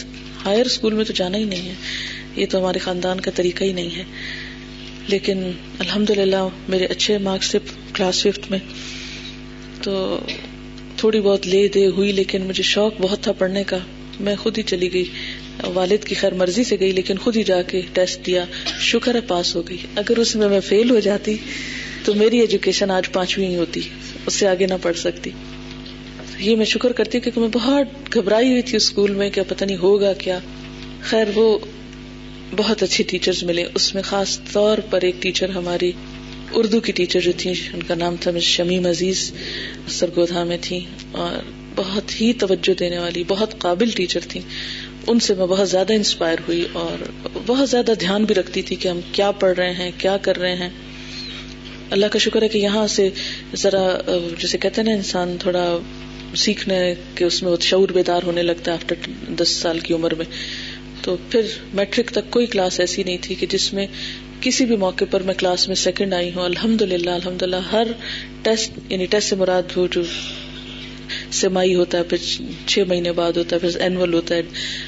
[0.45, 1.75] ہائر اسکول میں تو جانا ہی نہیں ہے۔
[2.37, 4.05] یہ تو ہمارے خاندان کا طریقہ ہی نہیں ہے۔
[5.09, 7.59] لیکن الحمد للہ میرے اچھے مارکس سے
[7.95, 8.59] کلاس ففتھ میں
[9.83, 10.21] تو
[11.03, 13.79] تھوڑی بہت لے دے ہوئی، لیکن مجھے شوق بہت تھا پڑھنے کا۔
[14.21, 15.05] میں خود ہی چلی گئی۔
[15.65, 18.45] والد کی خیر مرضی سے گئی، لیکن خود ہی جا کے ٹیسٹ دیا۔
[18.81, 21.37] شکر ہے، پاس ہو گئی۔ اگر اس میں میں فیل ہو جاتی
[22.05, 23.81] تو میری ایجوکیشن آج پانچویں ہی ہوتی۔
[24.27, 25.31] اس سے آگے نہ پڑھ سکتی۔
[26.39, 29.77] یہ میں شکر کرتی کیونکہ میں بہت گھبرائی ہوئی تھی اسکول میں کیا پتہ نہیں
[29.77, 30.39] ہوگا کیا۔
[31.03, 31.59] خیر، وہ
[32.57, 35.93] بہت اچھے ٹیچرز ملے۔ اس میں خاص طور پر ایک ٹیچر ہماری
[36.55, 39.33] اردو کی ٹیچر جو تھی ان کا نام تھا شمیم عزیز
[39.89, 40.81] سرگودھا میں تھی
[41.13, 44.41] اور بہت ہی توجہ دینے والی، بہت قابل ٹیچر تھی
[45.07, 47.11] ان سے میں بہت زیادہ انسپائر ہوئی اور
[47.47, 50.55] بہت زیادہ دھیان بھی رکھتی تھی کہ ہم کیا پڑھ رہے ہیں، کیا کر رہے
[50.55, 50.71] ہیں۔
[51.91, 53.09] اللہ کا شکر ہے کہ یہاں سے
[53.55, 54.01] ذرا
[54.39, 55.79] جیسے کہتے ہیں نا انسان، تھوڑا
[56.37, 60.27] سیکھنے کے اس میں شعور بیدار ہونے لگتا ہے آفٹر دس سال کی عمر میں۔
[61.03, 61.41] تو پھر
[61.75, 63.87] میٹرک تک کوئی کلاس ایسی نہیں تھی کہ جس میں
[64.43, 67.87] کسی بھی موقع پر میں کلاس میں سیکنڈ آئی ہوں۔ الحمد للہ الحمد للہ ہر
[68.43, 70.03] ٹیسٹ یعنی ٹیسٹ سے مراد ہو جو
[71.31, 72.17] سمائی ہوتا ہے، پھر
[72.67, 74.43] چھ مہینے بعد ہوتا ہے، پھر اینول ہوتا ہے۔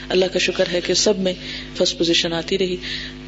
[0.08, 1.32] اللہ کا شکر ہے کہ سب میں
[1.76, 2.76] فرسٹ پوزیشن آتی رہی۔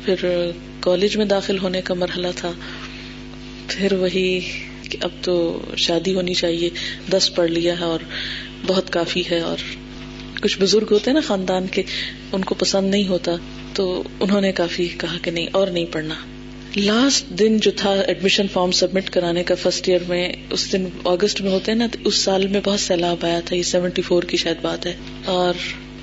[0.05, 2.53] پھر کالج میں داخل ہونے کا مرحلہ تھا۔
[3.69, 4.41] پھر وہی
[4.91, 6.71] کہ اب تو شادی ہونی چاہیے۔
[7.11, 7.99] دس پڑھ لیا ہے اور
[8.67, 9.57] بہت کافی ہے اور
[10.43, 11.83] کچھ بزرگ ہوتے ہیں نا خاندان کے،
[12.33, 13.33] ان کو پسند نہیں ہوتا،
[13.75, 16.15] تو انہوں نے کافی کہا کہ نہیں، اور نہیں پڑھنا۔
[16.77, 21.41] لاسٹ دن جو تھا ایڈمیشن فارم سبمٹ کرانے کا فرسٹ ایئر میں، اس دن اگست
[21.41, 24.37] میں ہوتے ہیں نا اس سال میں بہت سیلاب آیا تھا، یہ سیونٹی فور کی
[24.37, 25.55] شاید بات ہے۔ اور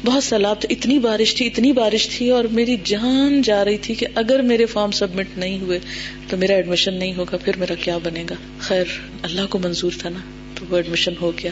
[0.06, 3.96] بہت سیلاب تھا، اتنی بارش تھی، اتنی بارش تھی، اور میری جان جا رہی تھی
[3.96, 5.80] کہ اگر میرے فارم سبمٹ نہیں ہوئے،
[6.28, 8.86] تو میرا ایڈمیشن نہیں ہوگا، پھر میرا کیا بنے گا؟ خیر،
[9.22, 10.19] اللہ کو منظور تھا نا،
[10.56, 11.52] تو وہ ایڈمیشن ہو گیا۔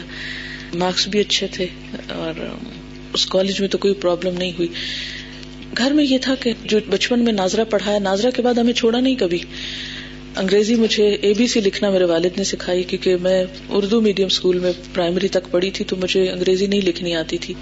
[0.74, 1.66] مارکس بھی اچھے تھے
[2.08, 2.48] اور
[3.14, 4.68] اس کالج میں تو کوئی پرابلم نہیں ہوئی۔
[5.78, 9.00] گھر میں یہ تھا کہ جو بچپن میں ناظرہ پڑھایا، ناظرہ کے بعد ہمیں چھوڑا
[9.00, 9.38] نہیں کبھی۔
[10.36, 14.58] انگریزی مجھے اے بی سی لکھنا میرے والد نے سکھائی کیونکہ میں اردو میڈیم اسکول
[14.58, 17.54] میں پرائمری تک پڑھی تھی تو مجھے انگریزی نہیں لکھنی آتی تھی۔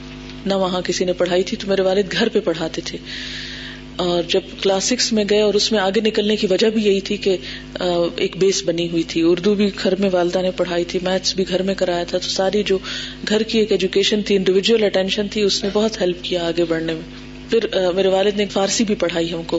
[0.46, 2.98] نہ وہاں کسی نے پڑھائی تھی تو میرے والد گھر پہ پڑھاتے تھے۔
[3.96, 7.00] اور جب کلاس سکس میں گئے اور اس میں آگے نکلنے کی وجہ بھی یہی
[7.00, 7.36] تھی کہ
[8.16, 11.44] ایک بیس بنی ہوئی تھی۔ اردو بھی گھر میں والدہ نے پڑھائی تھی، میتھس بھی
[11.48, 12.78] گھر میں کرایا تھا۔ تو ساری جو
[13.28, 16.94] گھر کی ایک ایجوکیشن تھی انڈیویجل اٹینشن تھی، اس نے بہت ہیلپ کیا آگے بڑھنے
[16.94, 17.02] میں۔
[17.50, 19.58] پھر میرے والد نے فارسی بھی پڑھائی ہم کو۔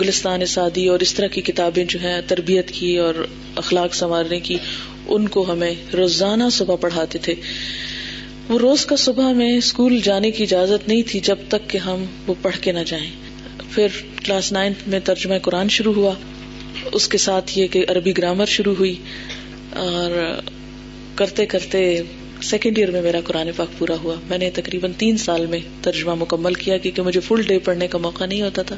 [0.00, 4.56] گلستان سعدی اور اس طرح کی کتابیں جو ہیں، تربیت کی اور اخلاق سنوارنے کی،
[5.06, 7.34] ان کو ہمیں روزانہ صبح پڑھاتے تھے۔
[8.48, 12.04] وہ روز کا صبح میں اسکول جانے کی اجازت نہیں تھی جب تک کہ ہم
[12.26, 13.29] وہ پڑھ کے نہ جائیں۔
[13.74, 13.86] پھر
[14.24, 16.14] کلاس نائنتھ میں ترجمہ قرآن شروع ہوا۔
[16.92, 18.94] اس کے ساتھ یہ کہ عربی گرامر شروع ہوئی
[19.70, 20.40] اور
[21.14, 22.02] کرتے کرتے
[22.42, 26.14] سیکنڈ ایئر میں میرا قرآن پاک پورا ہوا۔ میں نے تقریباً تین سال میں ترجمہ
[26.14, 28.76] مکمل کیا کیونکہ مجھے فل ڈے پڑھنے کا موقع نہیں ہوتا تھا۔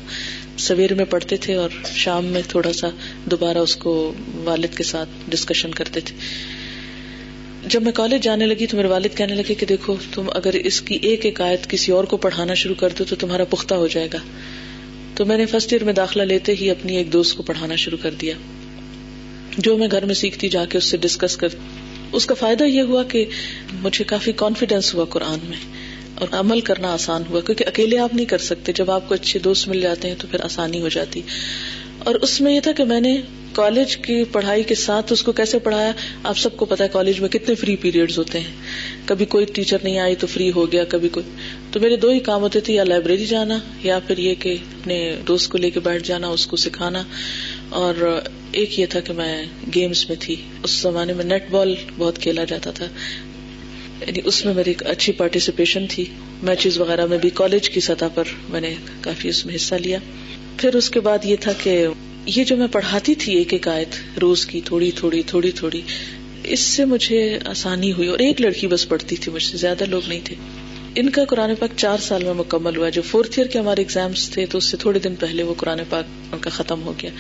[0.59, 2.89] سویر میں پڑھتے تھے اور شام میں تھوڑا سا
[3.25, 6.17] دوبارہ اس کو والد کے ساتھ ڈسکشن کرتے تھے۔
[7.67, 10.81] جب میں کالج جانے لگی تو میرے والد کہنے لگے کہ دیکھو تم اگر اس
[10.81, 13.87] کی ایک ایک آیت کسی اور کو پڑھانا شروع کر دو تو تمہارا پختہ ہو
[13.87, 14.19] جائے گا۔
[15.15, 17.99] تو میں نے فرسٹ ایئر میں داخلہ لیتے ہی اپنی ایک دوست کو پڑھانا شروع
[18.03, 18.35] کر دیا۔
[19.59, 21.49] جو میں گھر میں سیکھتی جا کے اس سے ڈسکس کر
[22.13, 23.25] اس کا فائدہ یہ ہوا کہ
[23.83, 25.57] مجھے کافی کانفیڈینس ہوا قرآن میں
[26.15, 29.39] اور عمل کرنا آسان ہوا، کیونکہ اکیلے آپ نہیں کر سکتے۔ جب آپ کو اچھے
[29.39, 31.23] دوست مل جاتے ہیں تو پھر آسانی ہو جاتی۔
[31.99, 33.21] اور اس میں یہ تھا کہ میں نے
[33.53, 37.21] کالج کی پڑھائی کے ساتھ اس کو کیسے پڑھایا؟ آپ سب کو پتا ہے کالج
[37.21, 38.55] میں کتنے فری پیریڈ ہوتے ہیں۔
[39.05, 41.31] کبھی کوئی ٹیچر نہیں آئی تو فری ہو گیا، کبھی کوئی۔
[41.73, 45.17] تو میرے دو ہی کام ہوتے تھے، یا لائبریری جانا، یا پھر یہ کہ اپنے
[45.29, 47.03] دوست کو لے کے بیٹھ جانا، اس کو سکھانا۔
[47.69, 48.21] اور
[48.53, 52.45] ایک یہ تھا کہ میں گیمس میں تھی۔ اس زمانے میں نیٹ بال بہت کھیلا
[52.45, 52.85] جاتا تھا۔
[54.07, 56.05] یعنی اس میں میری ایک اچھی پارٹیسپیشن تھی۔
[56.43, 59.99] میچز وغیرہ میں بھی کالج کی سطح پر میں نے کافی اس میں حصہ لیا۔
[60.57, 61.87] پھر اس کے بعد یہ تھا کہ
[62.27, 65.81] یہ جو میں پڑھاتی تھی ایک ایک آیت روز کی، تھوڑی تھوڑی تھوڑی تھوڑی،
[66.45, 70.03] اس سے مجھے آسانی ہوئی اور ایک لڑکی بس پڑھتی تھی مجھ سے، زیادہ لوگ
[70.09, 70.35] نہیں تھے۔
[70.95, 74.31] ان کا قرآن پاک چار سال میں مکمل ہوا جو فورتھ ایئر کے ہمارے اگزامس
[74.31, 77.11] تھے تو اس سے تھوڑے دن پہلے وہ قرآن پاک ان کا ختم ہو گیا۔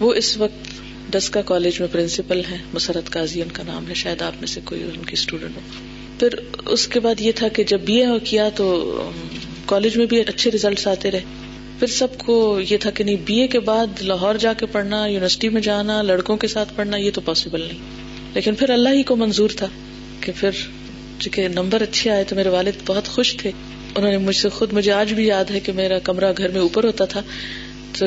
[0.00, 0.70] وہ اس وقت
[1.12, 4.60] ڈسکا کالج میں پرنسپل ہیں، مسرت قاضی ان کا نام ہے، شاید آپ میں سے
[4.64, 5.60] کوئی ان کی اسٹوڈینٹ ہو۔
[6.18, 6.28] پھر
[6.66, 9.10] اس کے بعد یہ تھا کہ جب بی اے کیا تو
[9.66, 11.20] کالج میں بھی اچھے ریزلٹس آتے رہے۔
[11.80, 15.06] پھر سب کو یہ تھا کہ نہیں، بی اے کے بعد لاہور جا کے پڑھنا،
[15.06, 17.78] یونیورسٹی میں جانا، لڑکوں کے ساتھ پڑھنا، یہ تو پاسبل نہیں۔
[18.34, 19.66] لیکن پھر اللہ ہی کو منظور تھا
[20.20, 20.50] کہ پھر
[21.18, 23.50] چونکہ نمبر اچھے آئے تو میرے والد بہت خوش تھے۔
[23.94, 26.60] انہوں نے مجھ سے خود، مجھے آج بھی یاد ہے کہ میرا کمرہ گھر میں
[26.60, 27.22] اوپر ہوتا تھا۔
[27.98, 28.06] تو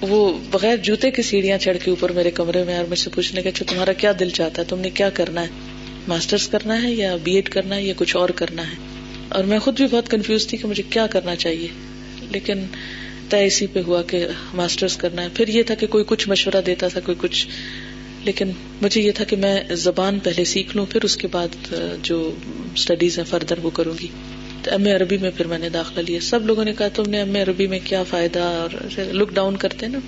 [0.00, 3.42] وہ بغیر جوتے کی سیڑھیاں چڑھ کے اوپر میرے کمرے میں اور مجھ سے پوچھنے
[3.42, 5.48] کا اچھا تمہارا کیا دل چاہتا ہے؟ تم نے کیا کرنا ہے؟
[6.08, 8.76] ماسٹرز کرنا ہے یا بی ایڈ کرنا ہے یا کچھ اور کرنا ہے؟
[9.28, 11.68] اور میں خود بھی بہت کنفیوز تھی کہ مجھے کیا کرنا چاہیے۔
[12.30, 12.58] لیکن
[13.28, 16.60] طے اسی پہ ہوا کہ ماسٹرز کرنا ہے۔ پھر یہ تھا کہ کوئی کچھ مشورہ
[16.66, 17.46] دیتا تھا، کوئی کچھ۔
[18.24, 18.50] لیکن
[18.82, 22.34] مجھے یہ تھا کہ میں زبان پہلے سیکھ لوں، پھر اس کے بعد جو
[22.74, 24.06] اسٹڈیز ہیں فردر وہ کروں گی۔
[24.62, 27.10] تو ایم اے عربی میں پھر میں نے داخلہ لیا۔ سب لوگوں نے کہا، تم
[27.10, 29.98] نے ایم اے عربی میں کیا فائدہ؟ اور لک ڈاؤن کرتے نا۔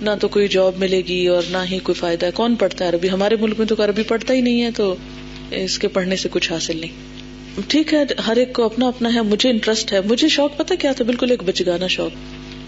[0.00, 2.90] نہ تو کوئی جاب ملے گی اور نہ ہی کوئی فائدہ۔ ہے کون پڑھتا ہے
[2.90, 4.96] عربی؟ ہمارے ملک میں تو عربی پڑھتا ہی نہیں ہے، تو
[5.50, 7.15] اس کے پڑھنے سے کچھ حاصل نہیں۔
[7.68, 10.92] ٹھیک ہے، ہر ایک کو اپنا اپنا ہے، مجھے انٹرسٹ ہے۔ مجھے شوق پتا کیا
[10.92, 12.10] تھا؟ بالکل ایک بچگانا شوق۔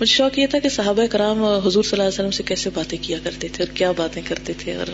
[0.01, 2.99] مجھے شوق یہ تھا کہ صحابہ کرام، حضور صلی اللہ علیہ وسلم سے کیسے باتیں
[3.03, 4.87] کیا کرتے تھے اور کیا باتیں کرتے تھے۔ اور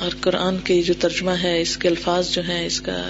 [0.00, 3.02] اور قرآن کے جو ترجمہ ہے، اس کے الفاظ جو ہیں، اس کا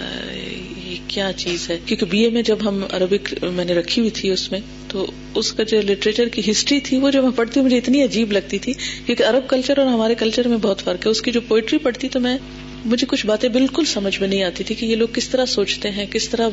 [0.85, 4.11] یہ کیا چیز ہے؟ کیونکہ بی اے میں جب ہم عربک میں نے رکھی ہوئی
[4.11, 7.61] تھی اس میں، تو اس کا جو لٹریچر کی ہسٹری تھی، وہ جب میں پڑھتی
[7.61, 8.73] مجھے اتنی عجیب لگتی تھی۔
[9.07, 12.09] کیونکہ عرب کلچر اور ہمارے کلچر میں بہت فرق ہے۔ اس کی جو پوئٹری پڑھتی
[12.09, 12.39] تو میں
[12.85, 15.91] مجھے کچھ باتیں بالکل سمجھ میں نہیں آتی تھی کہ یہ لوگ کس طرح سوچتے
[15.91, 16.49] ہیں، کس طرح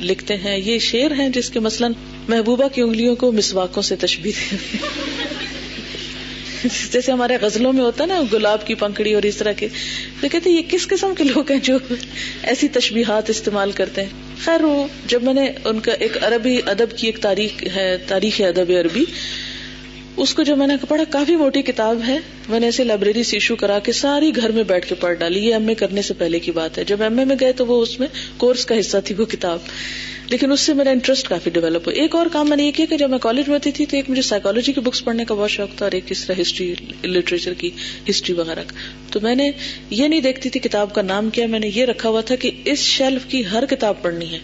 [0.00, 1.92] لکھتے ہیں۔ یہ شیر ہیں جس کے مثلاً
[2.28, 4.54] محبوبہ کی انگلیوں کو مسواکوں سے تشبیح
[6.90, 9.68] جیسے ہمارے غزلوں میں ہوتا ہے نا، گلاب کی پنکھڑی اور اس طرح کے۔
[10.20, 11.78] تو کہتے یہ کس قسم کے لوگ ہیں جو
[12.42, 14.08] ایسی تشبیہات استعمال کرتے ہیں؟
[14.44, 18.40] خیر وہ، جب میں نے ان کا ایک عربی ادب کی ایک تاریخ ہے، تاریخ
[18.40, 19.04] ادب عربی
[20.18, 23.36] اس کو جو میں نے پڑھا کافی موٹی کتاب ہے۔ میں نے ایسے لائبریری سے
[23.36, 26.14] ایشو کرا کے ساری گھر میں بیٹھ کے پڑھ ڈالی۔ یہ ایم اے کرنے سے
[26.14, 28.80] پہلے کی بات ہے۔ جب ایم اے میں گئے تو وہ اس میں کورس کا
[28.80, 29.58] حصہ تھی، وہ کتاب۔
[30.30, 32.86] لیکن اس سے میرا انٹرسٹ کافی ڈیولپ ہوا۔ ایک اور کام میں نے یہ کیا
[32.90, 35.34] کہ جب میں کالج میں ہوتی تھی تو ایک مجھے سائیکالوجی کی بکس پڑھنے کا
[35.34, 37.70] بہت شوق تھا اور ایک کس طرح ہسٹری لٹریچر کی
[38.10, 38.76] ہسٹری وغیرہ کا۔
[39.12, 39.50] تو میں نے
[39.90, 42.50] یہ نہیں دیکھتی تھی کتاب کا نام کیا، میں نے یہ رکھا ہوا تھا کہ
[42.64, 44.38] اس شیلف کی ہر کتاب پڑھنی ہے۔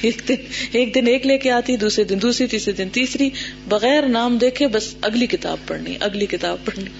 [0.00, 0.34] ایک دن
[0.72, 3.30] ایک دن ایک لے کے آتی، دوسرے دن دوسری، تیسرے دن تیسری،
[3.68, 6.90] بغیر نام دیکھے بس اگلی کتاب پڑھنی، اگلی کتاب پڑھنی۔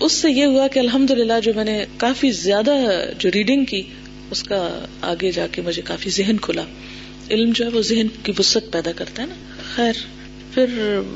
[0.00, 3.82] اس سے یہ ہوا کہ الحمد للہ جو میں نے کافی زیادہ جو ریڈنگ کی،
[4.30, 6.64] اس کا آگے جا کے مجھے کافی ذہن کھلا۔
[7.30, 9.34] علم جو ہے وہ ذہن کی وسط پیدا کرتا ہے نا۔
[9.76, 9.92] خیر۔
[10.54, 10.66] پھر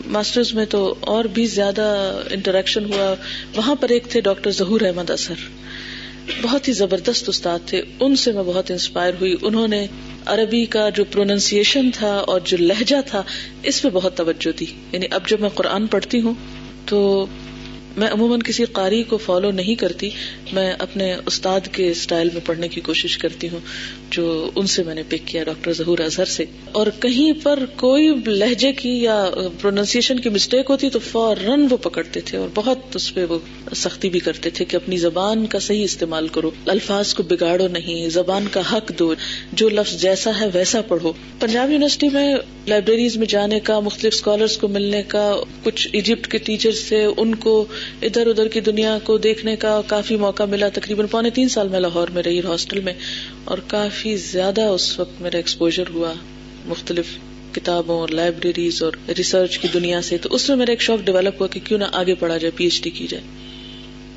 [0.07, 3.14] ماسٹرز میں تو اور بھی زیادہ انٹریکشن ہوا۔
[3.57, 5.35] وہاں پر ایک تھے ڈاکٹر ظہور احمد اثر۔
[6.42, 9.87] بہت ہی زبردست استاد تھے۔ ان سے میں بہت انسپائر ہوئی۔ انہوں نے
[10.27, 13.22] عربی کا جو پروننسیشن تھا اور جو لہجہ تھا
[13.62, 16.35] اس پہ بہت توجہ دی۔ یعنی اب جب میں قرآن پڑھتی ہوں
[16.87, 17.27] تو
[17.96, 20.11] میں عموماً کسی قاری کو فالو نہیں کرتی،
[20.52, 23.61] میں اپنے استاد کے اسٹائل میں پڑھنے کی کوشش کرتی ہوں،
[24.11, 28.11] جو ان سے میں نے پک کیا، ڈاکٹر ظہور اظہر سے۔ اور کہیں پر کوئی
[28.26, 33.14] لہجے کی یا پروننسیشن کی مسٹیک ہوتی تو فوراً وہ پکڑتے تھے اور بہت اس
[33.14, 33.38] پہ وہ
[33.74, 38.09] سختی بھی کرتے تھے کہ اپنی زبان کا صحیح استعمال کرو۔ الفاظ کو بگاڑو نہیں،
[38.09, 39.14] زبان کا حق دو،
[39.52, 44.57] جو لفظ جیسا ہے ویسا پڑھو۔ پنجاب یونیورسٹی میں لائبریریز میں جانے کا، مختلف اسکالرس
[44.57, 47.64] کو ملنے کا، کچھ ایجپٹ کے ٹیچر سے ان کو
[48.03, 51.81] ادھر ادھر کی دنیا کو دیکھنے کا کافی موقع ملا تقریباً پونے تین سال میں
[51.81, 52.92] لاہور میں رہی ہاسٹل میں
[53.45, 56.12] اور کافی زیادہ اس وقت میرا ایکسپوجر ہوا
[56.66, 57.05] مختلف
[57.55, 61.40] کتابوں اور لائبریریز اور ریسرچ کی دنیا سے۔ تو اس میں میرا ایک شوق ڈیولپ
[61.40, 63.23] ہوا کہ کیوں نہ آگے پڑھا جائے پی ایچ ڈی کی جائے۔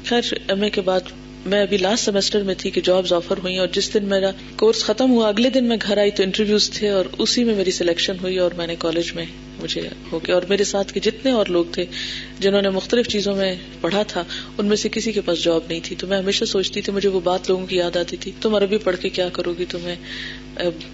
[0.05, 0.99] خیر ایم اے کے بعد
[1.45, 4.83] میں ابھی لاسٹ سیمسٹر میں تھی کہ جابز آفر ہوئی اور جس دن میرا کورس
[4.83, 8.13] ختم ہوا، اگلے دن میں گھر آئی تو انٹرویوز تھے اور اسی میں میری سلیکشن
[8.21, 9.25] ہوئی اور میں نے کالج میں
[9.63, 11.85] مجھے ہو گیا۔ اور میرے ساتھ کے جتنے اور لوگ تھے
[12.39, 14.23] جنہوں نے مختلف چیزوں میں پڑھا تھا،
[14.57, 17.09] ان میں سے کسی کے پاس جاب نہیں تھی۔ تو میں ہمیشہ سوچتی تھی، مجھے
[17.09, 19.95] وہ بات لوگوں کی یاد آتی تھی۔ تم عربی پڑھ کے کیا کرو گی؟ تمہیں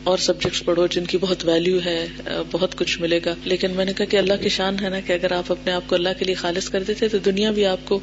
[0.04, 2.08] اور سبجیکٹس پڑھو جن کی بہت ویلو ہے
[2.52, 5.14] بہت کچھ ملے گا۔ لیکن میں نے کہا کہ اللہ کی شان ہے نا کہ
[5.14, 7.80] اگر آپ اپنے آپ کو اللہ کے لیے خالص کر دیتے تو دنیا بھی آپ
[7.86, 8.00] کو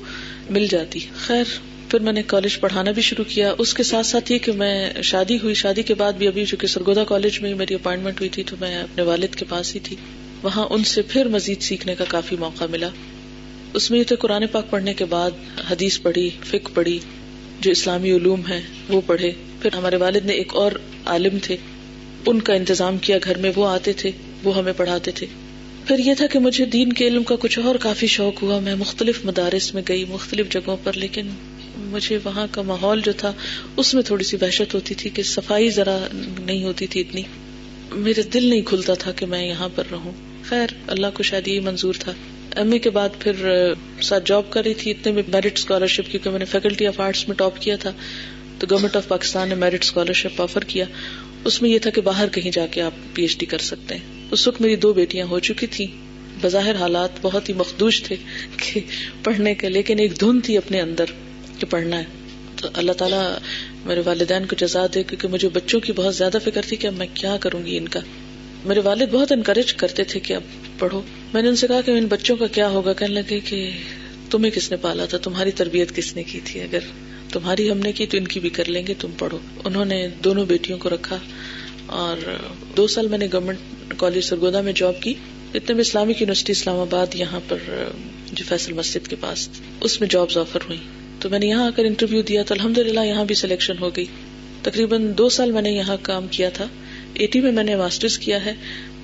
[0.51, 1.45] مل جاتی۔ خیر،
[1.89, 5.03] پھر میں نے کالج پڑھانا بھی شروع کیا۔ اس کے ساتھ ساتھ یہ کہ میں
[5.03, 8.43] شادی ہوئی۔ شادی کے بعد بھی ابھی چونکہ سرگودا کالج میں میری اپائنٹمنٹ ہوئی تھی
[8.43, 9.97] تو میں اپنے والد کے پاس ہی تھی۔
[10.43, 12.89] وہاں ان سے پھر مزید سیکھنے کا کافی موقع ملا۔
[13.75, 15.31] اس میں یہ تو قرآن پاک پڑھنے کے بعد
[15.71, 16.99] حدیث پڑھی فک پڑھی،
[17.61, 20.73] جو اسلامی علوم ہے وہ پڑھے۔ پھر ہمارے والد نے ایک اور
[21.07, 21.57] عالم تھے،
[22.27, 24.11] ان کا انتظام کیا، گھر میں وہ آتے تھے،
[24.45, 25.27] وہ ہمیں پڑھاتے تھے۔
[25.87, 28.75] پھر یہ تھا کہ مجھے دین کے علم کا کچھ اور کافی شوق ہوا۔ میں
[28.75, 31.29] مختلف مدارس میں گئی، مختلف جگہوں پر، لیکن
[31.77, 33.33] مجھے وہاں کا ماحول جو تھا،
[33.77, 36.07] اس میں تھوڑی سی وحشت ہوتی تھی کہ صفائی ذرا
[36.45, 37.23] نہیں ہوتی تھی اتنی۔
[37.93, 40.13] میرے دل نہیں کھلتا تھا کہ میں یہاں پر رہوں۔
[40.49, 42.13] خیر، اللہ کو شاید یہی منظور تھا۔
[42.57, 43.33] ایم اے کے بعد پھر
[44.03, 47.29] ساتھ جاب کر رہی تھی، اتنے میں میرٹ اسکالرشپ کیونکہ میں نے فیکلٹی آف آرٹس
[47.29, 47.93] میں ٹاپ کیا تھا،
[48.59, 50.85] تو گورنمنٹ آف پاکستان نے میرٹ اسکالرشپ آفر کیا۔
[51.45, 53.95] اس میں یہ تھا کہ باہر کہیں جا کے آپ پی ایچ ڈی کر سکتے
[53.95, 55.87] ہیں۔ اس وقت میری دو بیٹیاں ہو چکی تھی
[56.43, 58.17] بظاہر حالات بہت ہی مخدوش تھے
[58.57, 58.81] کہ
[59.25, 61.05] پڑھنے کے، لیکن ایک دھن تھی اپنے اندر
[61.59, 62.05] کہ پڑھنا ہے۔
[62.57, 63.39] تو اللہ تعالیٰ
[63.85, 66.93] میرے والدین کو جزا دے، کیونکہ مجھے بچوں کی بہت زیادہ فکر تھی کہ اب
[66.93, 68.01] میں کیا کروں گی ان کا۔
[68.65, 70.43] میرے والد بہت انکریج کرتے تھے کہ اب
[70.79, 71.03] پڑھو۔
[71.35, 73.71] میں نے ان سے کہا کہ ان بچوں کا کیا ہوگا؟ کہنے لگے کہ
[74.31, 76.79] تمہیں کس نے پالا تھا؟ تمہاری تربیت کس نے کی تھی؟ اگر
[77.33, 80.09] تمہاری ہم نے کی تو ان کی بھی کر لیں گے، تم پڑھو۔ انہوں نے
[80.25, 81.19] دونوں بیٹیوں کو رکھا
[81.87, 82.37] اور
[82.77, 83.59] دو سال میں نے گورنمنٹ
[83.97, 85.15] کالج سرگودا میں جاب کی۔
[85.55, 87.57] اتنے میں اسلامک یونیورسٹی اسلام آباد یہاں پر،
[88.33, 89.49] جو فیصل مسجد کے پاس،
[89.81, 90.79] اس میں جابز آفر ہوئی
[91.21, 93.97] تو میں نے یہاں آ کر انٹرویو دیا تو الحمد للہ یہاں بھی سلیکشن ہو
[93.97, 94.05] گئی۔
[94.63, 96.65] تقریباً دو سال میں نے یہاں کام کیا تھا۔
[97.19, 98.53] ایٹی میں میں نے ماسٹرز کیا ہے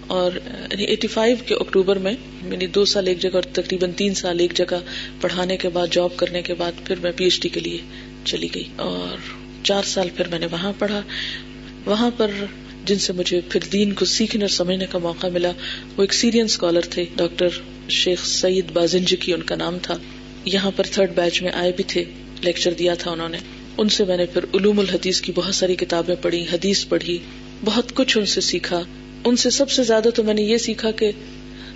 [0.07, 0.33] اور
[0.71, 4.41] یعنی ایٹی فائیو کے اکتوبر میں میں دو سال ایک جگہ اور تقریباً تین سال
[4.41, 4.79] ایک جگہ
[5.21, 7.79] پڑھانے کے بعد جاب کرنے کے بعد پھر میں پی ایچ ڈی کے لیے
[8.25, 9.17] چلی گئی اور
[9.65, 11.03] چار سال پھر میں نے وہاں پڑھا۔
[11.87, 12.31] وہاں پر
[12.85, 15.51] جن سے مجھے پھر دین کو سیکھنے اور سمجھنے کا موقع ملا،
[15.97, 17.49] وہ ایک سیرین اسکالر تھے، ڈاکٹر
[17.89, 19.95] شیخ سعید بازنجی ان کا نام تھا۔
[20.45, 22.05] یہاں پر تھرڈ بیچ میں آئے بھی تھے
[22.41, 23.39] لیکچر دیا تھا انہوں نے۔
[23.79, 27.19] ان سے میں نے پھر علوم الحدیث کی بہت ساری کتابیں پڑھی، حدیث پڑھی۔
[27.65, 28.83] بہت کچھ ان سے سیکھا۔
[29.25, 31.11] ان سے سب سے زیادہ تو میں نے یہ سیکھا کہ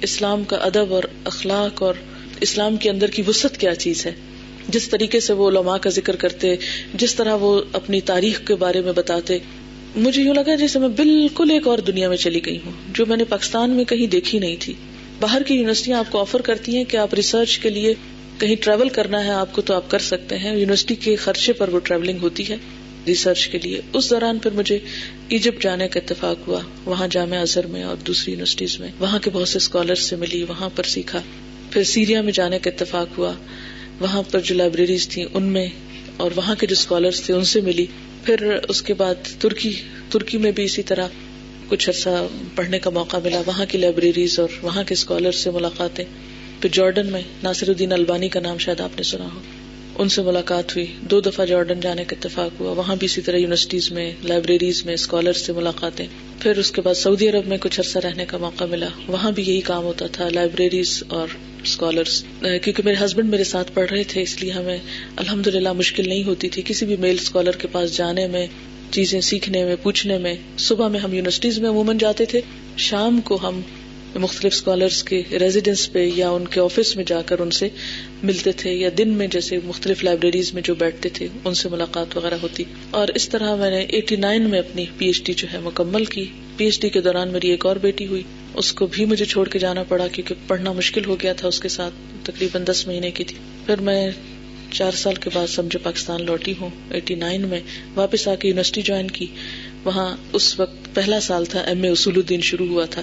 [0.02, 1.94] اسلام کا ادب اور اخلاق اور
[2.40, 4.12] اسلام کے اندر کی وسط کیا چیز ہے۔
[4.68, 6.56] جس طریقے سے وہ علماء کا ذکر کرتے،
[6.94, 9.38] جس طرح وہ اپنی تاریخ کے بارے میں بتاتے۔
[9.96, 13.16] مجھے یوں لگا جیسے میں بالکل ایک اور دنیا میں چلی گئی ہوں، جو میں
[13.16, 14.74] نے پاکستان میں کہیں دیکھی نہیں تھی۔
[15.20, 17.94] باہر کی یونیورسٹیاں آپ کو آفر کرتی ہیں کہ آپ ریسرچ کے لیے
[18.38, 21.68] کہیں ٹریول کرنا ہے، آپ کو تو آپ کر سکتے ہیں۔ یونیورسٹی کے خرچے پر
[21.68, 22.56] وہ ٹریولنگ ہوتی ہے۔
[23.08, 24.78] ریسرچ کے لیے۔ اس دوران پھر مجھے
[25.28, 29.30] ایجپٹ جانے کا اتفاق ہوا، وہاں جامع اظہر میں اور دوسری یونیورسٹیز میں۔ وہاں کے
[29.30, 31.22] بہت سے اسکالر سے ملی، وہاں پر سیکھا۔
[31.70, 33.32] پھر سیریا میں جانے کا اتفاق ہوا۔
[34.00, 35.68] وہاں پر جو لائبریریز تھی ان میں
[36.16, 37.86] اور وہاں کے جو اسکالرس تھے ان سے ملی۔
[38.24, 39.72] پھر اس کے بعد ترکی
[40.08, 41.08] ترکی میں بھی اسی طرح
[41.68, 46.04] کچھ عرصہ پڑھنے کا موقع ملا۔ وہاں کی لائبریریز اور وہاں کے اسکالر سے ملاقاتیں۔
[46.60, 49.40] پھر جارڈن میں ناصر الدین البانی کا نام شاید آپ نے سنا ہو۔
[49.98, 53.36] ان سے ملاقات ہوئی۔ دو دفعہ جارڈن جانے کا اتفاق ہوا۔ وہاں بھی اسی طرح
[53.36, 56.06] یونیورسٹیز میں، لائبریریز میں اسکالر سے ملاقاتیں۔
[56.40, 59.42] پھر اس کے بعد سعودی عرب میں کچھ عرصہ رہنے کا موقع ملا۔ وہاں بھی
[59.46, 61.28] یہی کام ہوتا تھا، لائبریریز اور
[61.62, 64.78] اسکالرس کیونکہ میرے ہسبینڈ میرے ساتھ پڑھ رہے تھے، اس لیے ہمیں
[65.16, 68.46] الحمد للہ مشکل نہیں ہوتی تھی کسی بھی میل اسکالر کے پاس جانے میں،
[68.90, 72.40] چیزیں سیکھنے میں، پوچھنے میں۔ صبح میں ہم یونیورسٹیز میں عموماً جاتے تھے،
[72.76, 73.60] شام کو ہم
[74.14, 77.68] مختلف اسکالرس کے ریزیڈینس پہ یا ان کے آفس میں جا کر ان سے
[78.22, 82.16] ملتے تھے یا دن میں جیسے مختلف لائبریریز میں جو بیٹھتے تھے، ان سے ملاقات
[82.16, 85.48] وغیرہ ہوتی۔ اور اس طرح میں نے ایٹی نائن میں اپنی پی ایچ ڈی جو
[85.52, 86.24] ہے مکمل کی۔
[86.56, 88.22] پی ایچ ڈی کے دوران میری ایک اور بیٹی ہوئی۔
[88.54, 91.60] اس کو بھی مجھے چھوڑ کے جانا پڑا کیونکہ پڑھنا مشکل ہو گیا تھا اس
[91.60, 91.94] کے ساتھ،
[92.26, 93.36] تقریباً دس مہینے کی تھی۔
[93.66, 94.10] پھر میں
[94.70, 97.60] چار سال کے بعد سمجھے پاکستان لوٹی ہوں ایٹی نائن میں
[97.94, 99.26] واپس آ کے یونیورسٹی جوائن کی۔
[99.84, 103.02] وہاں اس وقت پہلا سال تھا، ایم اے اصول الدین شروع ہوا تھا۔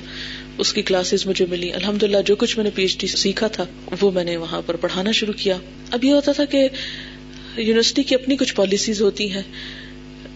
[0.58, 3.48] اس کی کلاسز مجھے ملی۔ الحمد للہ جو کچھ میں نے پی ایچ ڈی سیکھا
[3.48, 3.66] تھا،
[4.02, 5.58] وہ میں نے وہاں پر پڑھانا شروع کیا۔
[5.92, 6.70] اب یہ ہوتا تھا کہ
[7.58, 9.42] یونیورسٹی کی اپنی کچھ پالیسیز ہوتی ہیں۔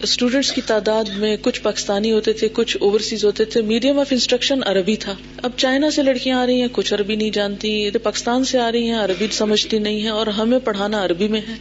[0.02, 4.60] اسٹوڈینٹس کی تعداد میں کچھ پاکستانی ہوتے تھے، کچھ اوورسیز ہوتے تھے۔ میڈیم آف انسٹرکشن
[4.66, 8.58] عربی تھا۔ اب چائنا سے لڑکیاں آ رہی ہیں، کچھ عربی نہیں جانتی۔ پاکستان سے
[8.58, 11.54] آ رہی ہیں، عربی سمجھتی نہیں ہے اور ہمیں پڑھانا عربی میں ہے۔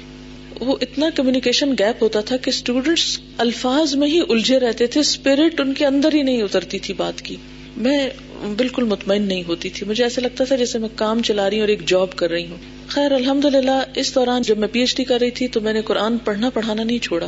[0.59, 5.59] وہ اتنا کمیونیکیشن گیپ ہوتا تھا کہ اسٹوڈینٹس الفاظ میں ہی الجھے رہتے تھے۔ اسپرٹ
[5.59, 7.35] ان کے اندر ہی نہیں اترتی تھی بات کی۔
[7.77, 8.09] میں
[8.57, 11.61] بالکل مطمئن نہیں ہوتی تھی۔ مجھے ایسا لگتا تھا جیسے میں کام چلا رہی ہوں
[11.61, 14.97] اور ایک جاب کر رہی ہوں۔ خیر الحمد للہ اس دوران جب میں پی ایچ
[14.97, 17.27] ڈی کر رہی تھی تو میں نے قرآن پڑھنا پڑھانا نہیں چھوڑا۔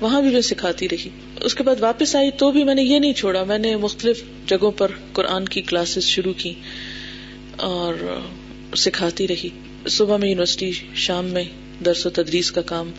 [0.00, 1.08] وہاں بھی میں سکھاتی رہی۔
[1.40, 4.22] اس کے بعد واپس آئی تو بھی میں نے یہ نہیں چھوڑا۔ میں نے مختلف
[4.46, 6.54] جگہوں پر قرآن کی کلاسز شروع کی
[7.56, 7.94] اور
[8.76, 9.48] سکھاتی رہی۔
[9.88, 11.44] صبح میں یونیورسٹی، شام میں
[11.84, 12.90] درس و تدریس کا کام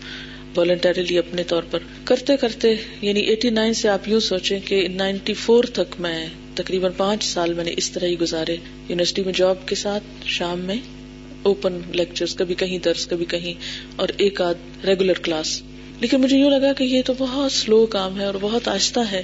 [0.56, 5.34] والنٹریلی اپنے طور پر۔ کرتے کرتے یعنی ایٹی نائن سے آپ یوں سوچیں کہ نائنٹی
[5.34, 8.56] فور تک میں تقریباً پانچ سال میں نے اس طرح ہی گزارے۔
[8.89, 10.76] یونیورسٹی میں جاب کے ساتھ، شام میں
[11.43, 13.54] اوپن لیکچر کبھی کہیں درس، کبھی کہیں
[13.95, 15.62] اور ایک آدھ ریگولر کلاس
[16.00, 19.24] لیکن مجھے یوں لگا کہ یہ تو بہت سلو کام ہے اور بہت آہستہ ہے۔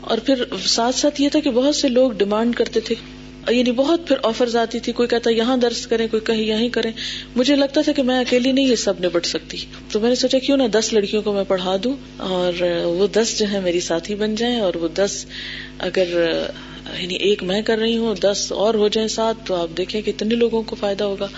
[0.00, 2.94] اور پھر ساتھ ساتھ یہ تھا کہ بہت سے لوگ ڈیمانڈ کرتے تھے۔
[3.50, 6.92] یعنی بہت پھر آفر آتی تھی۔ کوئی کہتا یہاں درس کریں، کوئی کہیں یہیں کریں۔
[7.36, 9.58] مجھے لگتا تھا کہ میں اکیلی نہیں یہ سب نبٹ سکتی۔
[9.92, 12.52] تو میں نے سوچا کیوں نہ دس لڑکیوں کو میں پڑھا دوں اور
[12.84, 15.26] وہ دس جو ہے میری ساتھی بن جائیں اور وہ دس
[15.78, 16.38] اگر
[17.00, 20.10] یعنی ایک میں کر رہی ہوں، دس اور ہو جائیں ساتھ، تو آپ دیکھیں کہ
[20.10, 21.28] اتنے لوگوں کو فائدہ ہوگا۔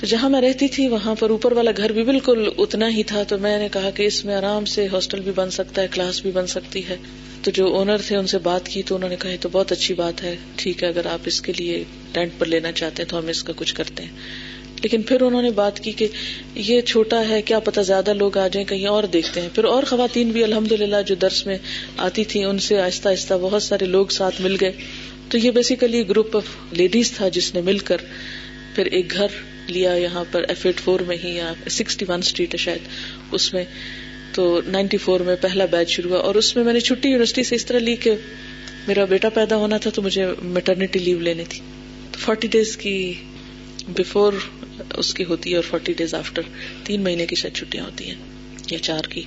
[0.00, 3.22] تو جہاں میں رہتی تھی، وہاں پر اوپر والا گھر بھی بالکل اتنا ہی تھا،
[3.22, 6.22] تو میں نے کہا کہ اس میں آرام سے ہاسٹل بھی بن سکتا ہے، کلاس
[6.22, 6.96] بھی بن سکتی ہے۔
[7.42, 9.94] تو جو اونر تھے، ان سے بات کی تو انہوں نے کہا تو بہت اچھی
[9.94, 11.84] بات ہے، ٹھیک ہے، اگر آپ اس کے لیے
[12.16, 14.10] رینٹ پر لینا چاہتے ہیں تو ہم اس کا کچھ کرتے ہیں۔
[14.82, 16.08] لیکن پھر انہوں نے بات کی کہ
[16.54, 19.82] یہ چھوٹا ہے، کیا پتا زیادہ لوگ آ جائیں، کہیں اور دیکھتے ہیں۔ پھر اور
[19.82, 21.58] خواتین بھی الحمد للہ جو درس میں
[21.96, 24.72] آتی تھی ان سے آہستہ آہستہ بہت سارے لوگ ساتھ مل گئے۔
[25.28, 27.96] تو یہ بیسیکلی گروپ آف لیڈیز تھا جس نے مل کر
[28.74, 29.26] پھر ایک گھر
[29.70, 32.78] لیا یہاں پر ایف ایٹ فور میں ہی یا سکسٹی ون اسٹریٹ ہے شاید
[33.32, 33.64] اس میں،
[34.32, 37.42] تو نائنٹی فور میں پہلا بیچ شروع ہوا اور اس میں میں نے چھٹی یونیورسٹی
[37.42, 38.10] سے اس طرح لی کہ
[38.88, 41.60] میرا بیٹا پیدا ہونا تھا تو مجھے میٹرنیٹی لیو لینی تھی۔
[42.12, 43.12] تو فورٹی ڈیز کی
[43.88, 44.32] بفور
[44.96, 46.42] اس کی ہوتی ہے اور فورٹی ڈیز آفٹر
[46.84, 48.14] تین مہینے کی شاید چھٹیاں ہوتی ہیں
[48.70, 49.22] یا چار کی۔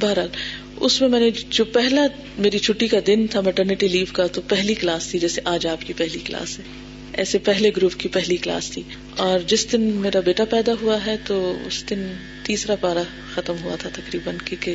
[0.00, 0.28] بہرحال،
[0.76, 2.06] اس میں میں نے جو پہلا
[2.38, 5.86] میری چھٹی کا دن تھا میٹرنیٹی لیو کا، تو پہلی کلاس تھی، جیسے آج آپ
[5.86, 6.64] کی پہلی کلاس ہے۔
[7.12, 8.82] ایسے پہلے گروپ کی پہلی کلاس تھی۔
[9.16, 13.02] اور جس دن میرا بیٹا پیدا ہوا ہے تو اس دن تیسرا پارا
[13.34, 14.74] ختم ہوا تھا تقریباً، کیونکہ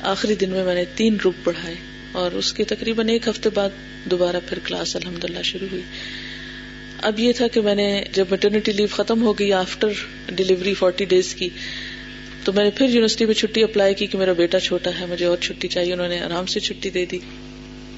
[0.00, 1.74] آخری دن میں میں نے تین گروپ پڑھائے۔
[2.12, 3.68] اور اس کے تقریباً ایک ہفتے بعد
[4.04, 5.82] دوبارہ پھر کلاس الحمد للہ شروع ہوئی۔
[7.02, 9.88] اب یہ تھا کہ میں نے جب میٹرنیٹی لیو ختم ہو گئی آفٹر
[10.26, 11.48] ڈلیوری فورٹی ڈیز کی،
[12.44, 15.26] تو میں نے پھر یونیورسٹی میں چھٹی اپلائی کی کہ میرا بیٹا چھوٹا ہے، مجھے
[15.26, 17.18] اور چھٹی چاہیے، انہوں نے آرام سے چھٹی دے دی۔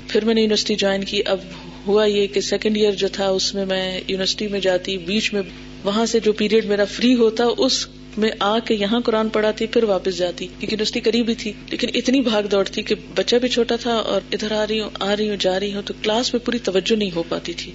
[0.09, 1.39] پھر میں نے یونیورسٹی جوائن کی، اب
[1.87, 5.43] ہوا یہ کہ سیکنڈ ایئر جو تھا، اس میں میں یونیورسٹی میں جاتی، بیچ میں
[5.85, 9.83] وہاں سے جو پیریڈ میرا فری ہوتا، اس میں آ کے یہاں قرآن پڑھاتی، پھر
[9.83, 13.49] واپس جاتی، کیونکہ یونیورسٹی قریب ہی تھی، لیکن اتنی بھاگ دوڑ تھی کہ بچہ بھی
[13.49, 16.35] چھوٹا تھا اور ادھر آ رہی ہوں، آ رہی ہوں، جا رہی ہوں، تو کلاس
[16.35, 17.73] میں پوری توجہ نہیں ہو پاتی تھی،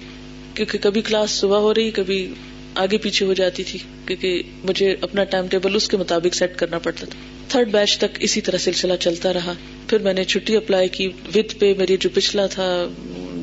[0.54, 2.34] کیونکہ کبھی کلاس صبح ہو رہی، کبھی
[2.74, 6.78] آگے پیچھے ہو جاتی تھی، کیونکہ مجھے اپنا ٹائم ٹیبل اس کے مطابق سیٹ کرنا
[6.78, 9.52] پڑتا تھا۔ تھرڈ بیچ تک اسی طرح سلسلہ چلتا رہا۔
[9.88, 12.88] پھر میں نے چھٹی اپلائی کی۔ وتھ پہ میری جو پچھلا تھا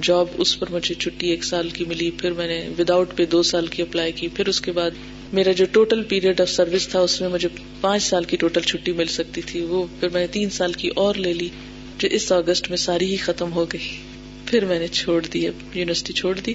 [0.03, 3.43] جاب، اس پر مجھے چھٹی ایک سال کی ملی۔ پھر میں نے وداؤٹ پہ دو
[3.43, 4.91] سال کی اپلائی کی۔ پھر اس کے بعد
[5.33, 7.49] میرا جو ٹوٹل پیریڈ آف سروس تھا، اس میں مجھے
[7.81, 10.89] پانچ سال کی ٹوٹل چھٹی مل سکتی تھی۔ وہ پھر میں نے تین سال کی
[10.95, 11.49] اور لے لی،
[11.97, 13.97] جو اس اگست میں ساری ہی ختم ہو گئی۔
[14.45, 16.53] پھر میں نے چھوڑ دی، اب یونیورسٹی چھوڑ دی۔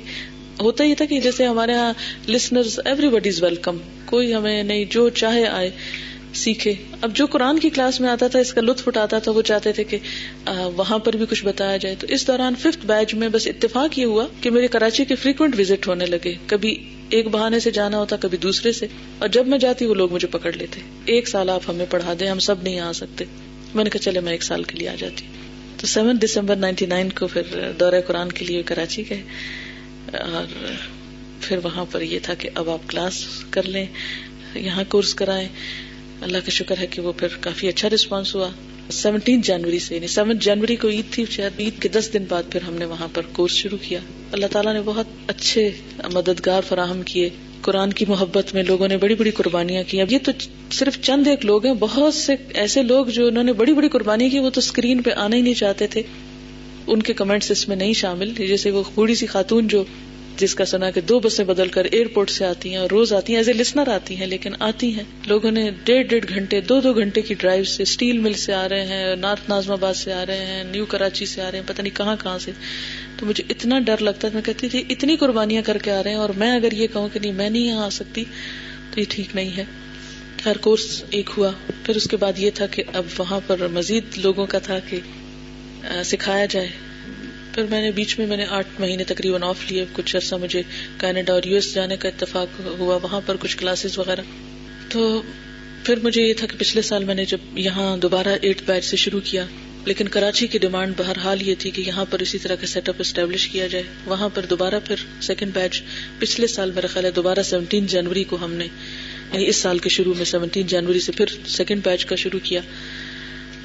[0.61, 1.93] ہوتا ہی تھا کہ جیسے ہمارے یہاں
[2.29, 5.71] listener everybody is welcome کوئی ہمیں نہیں، جو چاہے آئے،
[6.35, 9.43] سیکھے۔ اب جو قرآن کی کلاس میں آتا تھا، اس کا لطف اٹھاتا تھا، وہ
[9.43, 9.99] چاہتے تھے کہ
[10.77, 14.05] وہاں پر بھی کچھ بتایا جائے۔ تو اس دوران ففتھ بیچ میں بس اتفاق یہ
[14.05, 18.17] ہوا کہ میرے کراچی کے فریکوینٹ وزٹ ہونے لگے۔ کبھی ایک بہانے سے جانا ہوتا،
[18.17, 18.87] کبھی دوسرے سے۔
[19.19, 22.29] اور جب میں جاتی، وہ لوگ مجھے پکڑ لیتے۔ ایک سال آپ ہمیں پڑھا دیں،
[22.29, 23.25] ہم سب نہیں آ سکتے۔
[23.75, 25.27] میں نے کہا، چلے، میں ایک سال کے لیے آ جاتی۔
[25.81, 27.43] تو سیون دسمبر نائنٹی نائن کو پھر
[27.81, 29.23] دورہ قرآن کے لیے کراچی گئے۔
[30.13, 30.65] اور
[31.41, 33.87] پھر وہاں پر یہ تھا کہ اب آپ کلاس کر لیں،
[34.55, 35.49] یہاں کورس کرائیں۔
[36.23, 38.51] اللہ کا شکر ہے کہ وہ پھر کافی اچھا رسپانس ہوا۔
[38.91, 42.43] سیونٹین جنوری سے یعنی سیون جنوری کو عید تھی، شاید عید کے دس دن بعد
[42.51, 44.01] پھر ہم نے وہاں پر کورس شروع کیا۔
[44.33, 45.71] اللہ تعالیٰ نے بہت اچھے
[46.13, 47.31] مددگار فراہم کیے۔
[47.61, 50.33] قرآن کی محبت میں لوگوں نے بڑی بڑی قربانیاں کی اب یہ تو
[50.73, 54.31] صرف چند ایک لوگ ہیں، بہت سے ایسے لوگ جو انہوں نے بڑی بڑی قربانی
[54.31, 56.03] کی، وہ تو اسکرین پہ آنا ہی نہیں چاہتے تھے۔
[56.87, 59.85] ان کے کمنٹس اس میں نہیں شامل جیسے وہ بوڑھی سی خاتون جو
[60.37, 63.33] جس کا سنا کہ دو بسیں بدل کر ایئرپورٹ سے آتی ہیں اور روز آتی
[63.33, 66.81] ہیں ایز اے لسنر آتی ہیں، لیکن آتی ہیں۔ لوگوں نے ڈیڑھ ڈیڑھ گھنٹے، دو
[66.81, 70.13] دو گھنٹے کی ڈرائیو سے اسٹیل مل سے آ رہے ہیں نارتھ نازم آباد سے
[70.13, 72.51] آ رہے ہیں، نیو کراچی سے آ رہے ہیں، پتہ نہیں کہاں کہاں سے۔
[73.19, 76.11] تو مجھے اتنا ڈر لگتا ہے، میں کہتی تھی اتنی قربانیاں کر کے آ رہے
[76.11, 78.25] ہیں اور میں اگر یہ کہوں کہ نہیں، میں نہیں یہاں آ سکتی،
[78.95, 79.65] تو یہ ٹھیک نہیں ہے۔
[80.45, 81.51] ہر کورس ایک ہوا۔
[81.83, 85.01] پھر اس کے بعد یہ تھا کہ اب وہاں پر مزید لوگوں کا تھا کہ
[86.05, 86.69] سکھایا جائے۔
[87.55, 90.63] پھر میں نے بیچ میں میں نے آٹھ مہینے تقریباً آف لیے۔ کچھ عرصہ مجھے
[90.99, 94.21] کینیڈا اور یو ایس جانے کا اتفاق ہوا، وہاں پر کچھ کلاسز وغیرہ۔
[94.89, 95.23] تو
[95.85, 98.97] پھر مجھے یہ تھا کہ پچھلے سال میں نے جب یہاں دوبارہ ایٹ بیچ سے
[98.97, 99.45] شروع کیا،
[99.85, 102.95] لیکن کراچی کی ڈیمانڈ بہرحال یہ تھی کہ یہاں پر اسی طرح کا سیٹ اپ
[102.99, 105.83] اسٹیبلش کیا جائے۔ وہاں پر دوبارہ پھر سیکنڈ بیچ
[106.19, 108.67] پچھلے سال میرا خیال ہے دوبارہ سیونٹین جنوری کو ہم نے
[109.33, 112.61] یعنی اس سال کے شروع میں سیونٹین جنوری سے پھر سیکنڈ بیچ کا شروع کیا۔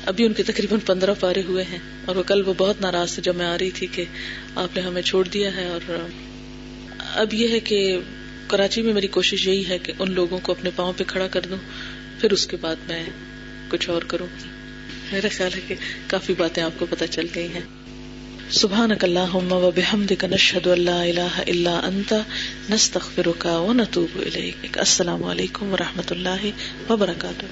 [0.06, 3.22] ابھی ان کے تقریباً پندرہ پارے ہوئے ہیں اور وہ کل وہ بہت ناراض تھے
[3.22, 4.04] جب میں آ رہی تھی کہ
[4.56, 5.92] آپ نے ہمیں چھوڑ دیا ہے اور
[7.16, 8.00] اب یہ ہے کہ
[8.48, 11.42] کراچی میں میری کوشش یہی ہے کہ ان لوگوں کو اپنے پاؤں پہ کھڑا کر
[11.50, 11.58] دوں،
[12.22, 13.04] پھر اس کے بعد میں
[13.70, 14.28] کچھ اور کروں
[15.12, 15.76] میرا خیال ہے کہ
[16.08, 17.62] کافی باتیں آپ کو پتہ چل گئی ہیں۔
[18.52, 22.14] سبحان اللہ و بحمدک نشہد اللہ الہ الا انت،
[22.70, 26.46] نستغفرک و نتوب الیک۔ السلام علیکم و رحمۃ اللہ
[26.90, 27.46] وبرکاتہ۔